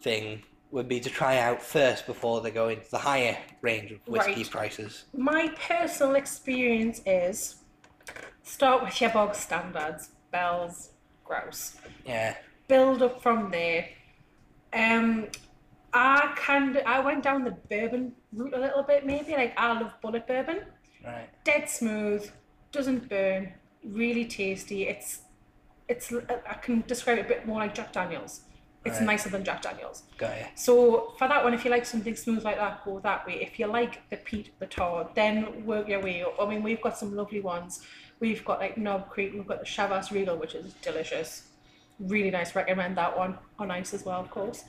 thing 0.02 0.41
would 0.72 0.88
be 0.88 1.00
to 1.00 1.10
try 1.10 1.38
out 1.38 1.62
first 1.62 2.06
before 2.06 2.41
they 2.41 2.52
go 2.52 2.67
into 2.67 2.89
the 2.91 2.98
higher 2.98 3.38
range 3.62 3.91
of 3.91 4.00
whiskey 4.06 4.41
Right. 4.43 4.52
prices. 4.52 5.06
My 5.15 5.50
personal 5.67 6.15
experience 6.15 7.02
is 7.06 7.56
start 8.43 8.84
with 8.84 9.00
your 9.00 9.10
bog 9.12 9.34
standards, 9.34 10.10
bells, 10.32 10.89
grouse. 11.24 11.78
Yeah. 12.06 12.36
build 12.67 13.02
up 13.02 13.22
from 13.24 13.50
there. 13.50 13.88
Um, 14.74 15.28
I 15.93 16.34
kind 16.36 16.78
I 16.86 17.00
went 17.00 17.24
down 17.24 17.46
the 17.46 17.52
bourbon 17.70 18.12
route 18.34 18.54
a 18.54 18.60
little 18.60 18.84
bit, 18.84 19.06
maybe. 19.06 19.32
Like 19.32 19.54
I 19.58 19.72
love 19.72 19.93
Bulleit 20.04 20.28
bourbon, 20.28 20.60
Right. 21.08 21.30
dead 21.43 21.70
smooth, 21.70 22.30
doesn't 22.72 23.08
burn, 23.10 23.54
really 23.84 24.26
tasty. 24.26 24.88
It's 24.88 25.22
it's 25.88 26.12
I 26.54 26.56
can 26.65 26.84
describe 26.86 27.17
it 27.20 27.26
a 27.26 27.30
bit 27.34 27.46
more 27.48 27.60
like 27.60 27.74
Jack 27.74 27.93
Daniels. 27.93 28.41
It's 28.86 28.98
Right. 29.00 29.06
nicer 29.06 29.30
than 29.30 29.43
Jack 29.43 29.62
Daniels. 29.62 30.04
Got 30.17 30.38
ya. 30.39 30.46
So 30.56 31.13
for 31.17 31.28
that 31.28 31.43
one, 31.43 31.54
if 31.54 31.63
you 31.65 31.72
like 31.72 31.86
something 31.86 32.15
smooth 32.15 32.43
like 32.43 32.58
that, 32.58 32.84
go 32.86 33.00
that 33.00 33.26
way. 33.28 33.36
If 33.41 33.58
you 33.60 33.67
like 33.67 34.08
the 34.10 34.17
peat, 34.17 34.48
the 34.60 34.67
tar, 34.67 35.10
then 35.15 35.65
work 35.65 35.88
your 35.88 36.02
way 36.02 36.24
up. 36.24 36.36
I 36.41 36.46
mean, 36.50 36.62
we've 36.62 36.82
got 36.82 36.98
some 36.98 37.15
lovely 37.15 37.39
ones. 37.41 37.82
We've 38.20 38.43
got 38.43 38.60
like 38.60 38.78
Knob 38.78 39.10
Creek, 39.10 39.34
we've 39.34 39.48
got 39.48 39.60
the 39.60 39.65
Chivas 39.65 40.12
Regal, 40.12 40.36
which 40.38 40.56
is 40.56 40.74
delicious. 40.89 41.48
Really 42.00 42.32
nice. 42.32 42.56
Recommend 42.56 42.98
that 42.98 43.17
one 43.17 43.38
on 43.60 43.72
ice 43.72 43.93
as 43.93 44.04
well, 44.06 44.20
of 44.20 44.30
course. 44.30 44.63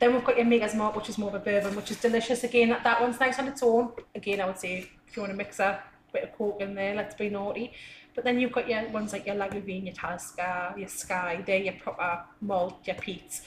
Then 0.00 0.14
we've 0.14 0.24
got 0.24 0.36
your 0.36 0.46
Maker's 0.46 0.74
Mark, 0.74 0.96
which 0.96 1.08
is 1.08 1.18
more 1.18 1.28
of 1.28 1.34
a 1.34 1.38
bourbon, 1.38 1.76
which 1.76 1.90
is 1.90 2.00
delicious. 2.00 2.42
Again, 2.42 2.70
that, 2.70 2.82
that 2.84 3.00
one's 3.00 3.20
nice 3.20 3.38
on 3.38 3.46
its 3.46 3.62
own. 3.62 3.92
Again, 4.14 4.40
I 4.40 4.46
would 4.46 4.58
say 4.58 4.88
if 5.06 5.16
you 5.16 5.22
want 5.22 5.32
to 5.32 5.36
mix 5.36 5.60
a 5.60 5.82
bit 6.12 6.24
of 6.24 6.32
coke 6.36 6.60
in 6.60 6.74
there, 6.74 6.94
let's 6.94 7.14
be 7.14 7.28
naughty. 7.28 7.72
But 8.14 8.24
then 8.24 8.40
you've 8.40 8.52
got 8.52 8.68
your 8.68 8.88
ones 8.88 9.12
like 9.12 9.26
your 9.26 9.36
Lagavulin, 9.36 9.84
your 9.84 9.94
Talisker, 9.94 10.74
your 10.76 10.88
Sky. 10.88 11.44
They're 11.46 11.62
your 11.62 11.74
proper 11.74 12.24
malt, 12.40 12.80
your 12.84 12.96
peats 12.96 13.42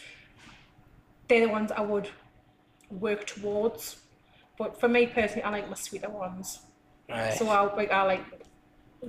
they're 1.28 1.48
the 1.48 1.52
ones 1.52 1.72
I 1.72 1.82
would 1.82 2.10
work 2.90 3.26
towards. 3.26 3.98
But 4.58 4.80
for 4.80 4.88
me 4.88 5.08
personally, 5.08 5.44
I 5.44 5.50
like 5.50 5.70
my 5.70 5.76
sweeter 5.76 6.10
ones. 6.10 6.60
Right. 7.10 7.34
So 7.34 7.48
I 7.50 7.74
like 7.76 7.92
I 7.92 8.04
like 8.04 8.24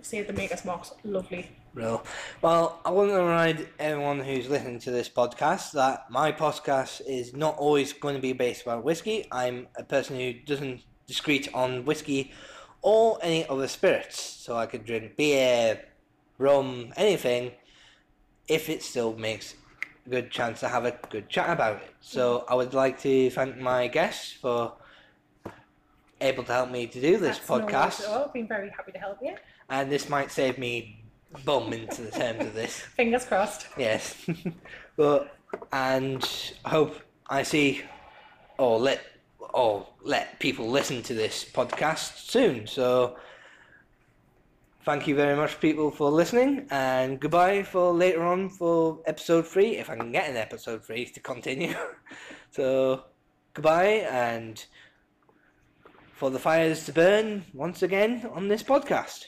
say 0.02 0.22
the 0.22 0.32
Maker's 0.32 0.64
Marks, 0.64 0.92
lovely. 1.04 1.50
Real. 1.74 2.04
Well, 2.40 2.80
I 2.84 2.90
want 2.90 3.10
to 3.10 3.16
remind 3.16 3.66
everyone 3.80 4.20
who's 4.20 4.48
listening 4.48 4.78
to 4.80 4.92
this 4.92 5.08
podcast 5.08 5.72
that 5.72 6.08
my 6.08 6.30
podcast 6.30 7.00
is 7.04 7.34
not 7.34 7.56
always 7.58 7.92
going 7.92 8.14
to 8.14 8.20
be 8.20 8.32
based 8.32 8.62
about 8.62 8.84
whiskey. 8.84 9.26
I'm 9.32 9.66
a 9.76 9.82
person 9.82 10.16
who 10.16 10.34
doesn't 10.34 10.82
discreet 11.08 11.48
on 11.52 11.84
whiskey 11.84 12.32
or 12.80 13.18
any 13.22 13.48
other 13.48 13.66
spirits. 13.66 14.20
So 14.22 14.56
I 14.56 14.66
could 14.66 14.84
drink 14.84 15.16
beer, 15.16 15.80
rum, 16.38 16.92
anything, 16.96 17.50
if 18.46 18.68
it 18.68 18.84
still 18.84 19.16
makes 19.16 19.54
a 20.06 20.10
good 20.10 20.30
chance 20.30 20.60
to 20.60 20.68
have 20.68 20.84
a 20.84 20.92
good 21.10 21.28
chat 21.28 21.50
about 21.50 21.78
it. 21.78 21.94
So 22.00 22.44
I 22.48 22.54
would 22.54 22.72
like 22.72 23.00
to 23.00 23.30
thank 23.30 23.58
my 23.58 23.88
guests 23.88 24.32
for 24.32 24.74
able 26.20 26.44
to 26.44 26.52
help 26.52 26.70
me 26.70 26.86
to 26.86 27.00
do 27.00 27.16
this 27.16 27.38
That's 27.38 27.50
podcast. 27.50 28.04
Oh, 28.06 28.12
at 28.12 28.20
all. 28.20 28.28
Been 28.32 28.46
very 28.46 28.70
happy 28.70 28.92
to 28.92 28.98
help 28.98 29.18
you. 29.20 29.34
and 29.70 29.90
this 29.90 30.08
might 30.08 30.30
save 30.30 30.56
me 30.56 31.03
bum 31.44 31.72
into 31.72 32.02
the 32.02 32.10
terms 32.10 32.44
of 32.46 32.54
this. 32.54 32.78
Fingers 32.96 33.24
crossed. 33.24 33.66
Yes, 33.76 34.16
but 34.96 35.36
and 35.72 36.52
I 36.64 36.70
hope 36.70 36.96
I 37.28 37.42
see 37.42 37.82
or 38.58 38.78
let 38.78 39.00
or 39.52 39.86
let 40.02 40.38
people 40.40 40.68
listen 40.68 41.02
to 41.02 41.14
this 41.14 41.44
podcast 41.44 42.18
soon. 42.28 42.66
So 42.66 43.16
thank 44.84 45.06
you 45.06 45.14
very 45.14 45.36
much, 45.36 45.60
people, 45.60 45.90
for 45.90 46.10
listening, 46.10 46.66
and 46.70 47.20
goodbye 47.20 47.62
for 47.62 47.92
later 47.92 48.24
on 48.24 48.50
for 48.50 49.00
episode 49.06 49.46
three, 49.46 49.76
if 49.76 49.88
I 49.88 49.96
can 49.96 50.12
get 50.12 50.28
an 50.28 50.36
episode 50.36 50.84
three 50.84 51.06
to 51.06 51.20
continue. 51.20 51.74
so 52.50 53.04
goodbye, 53.54 54.06
and 54.10 54.64
for 56.14 56.30
the 56.30 56.38
fires 56.38 56.84
to 56.86 56.92
burn 56.92 57.44
once 57.54 57.82
again 57.82 58.28
on 58.32 58.48
this 58.48 58.62
podcast. 58.62 59.26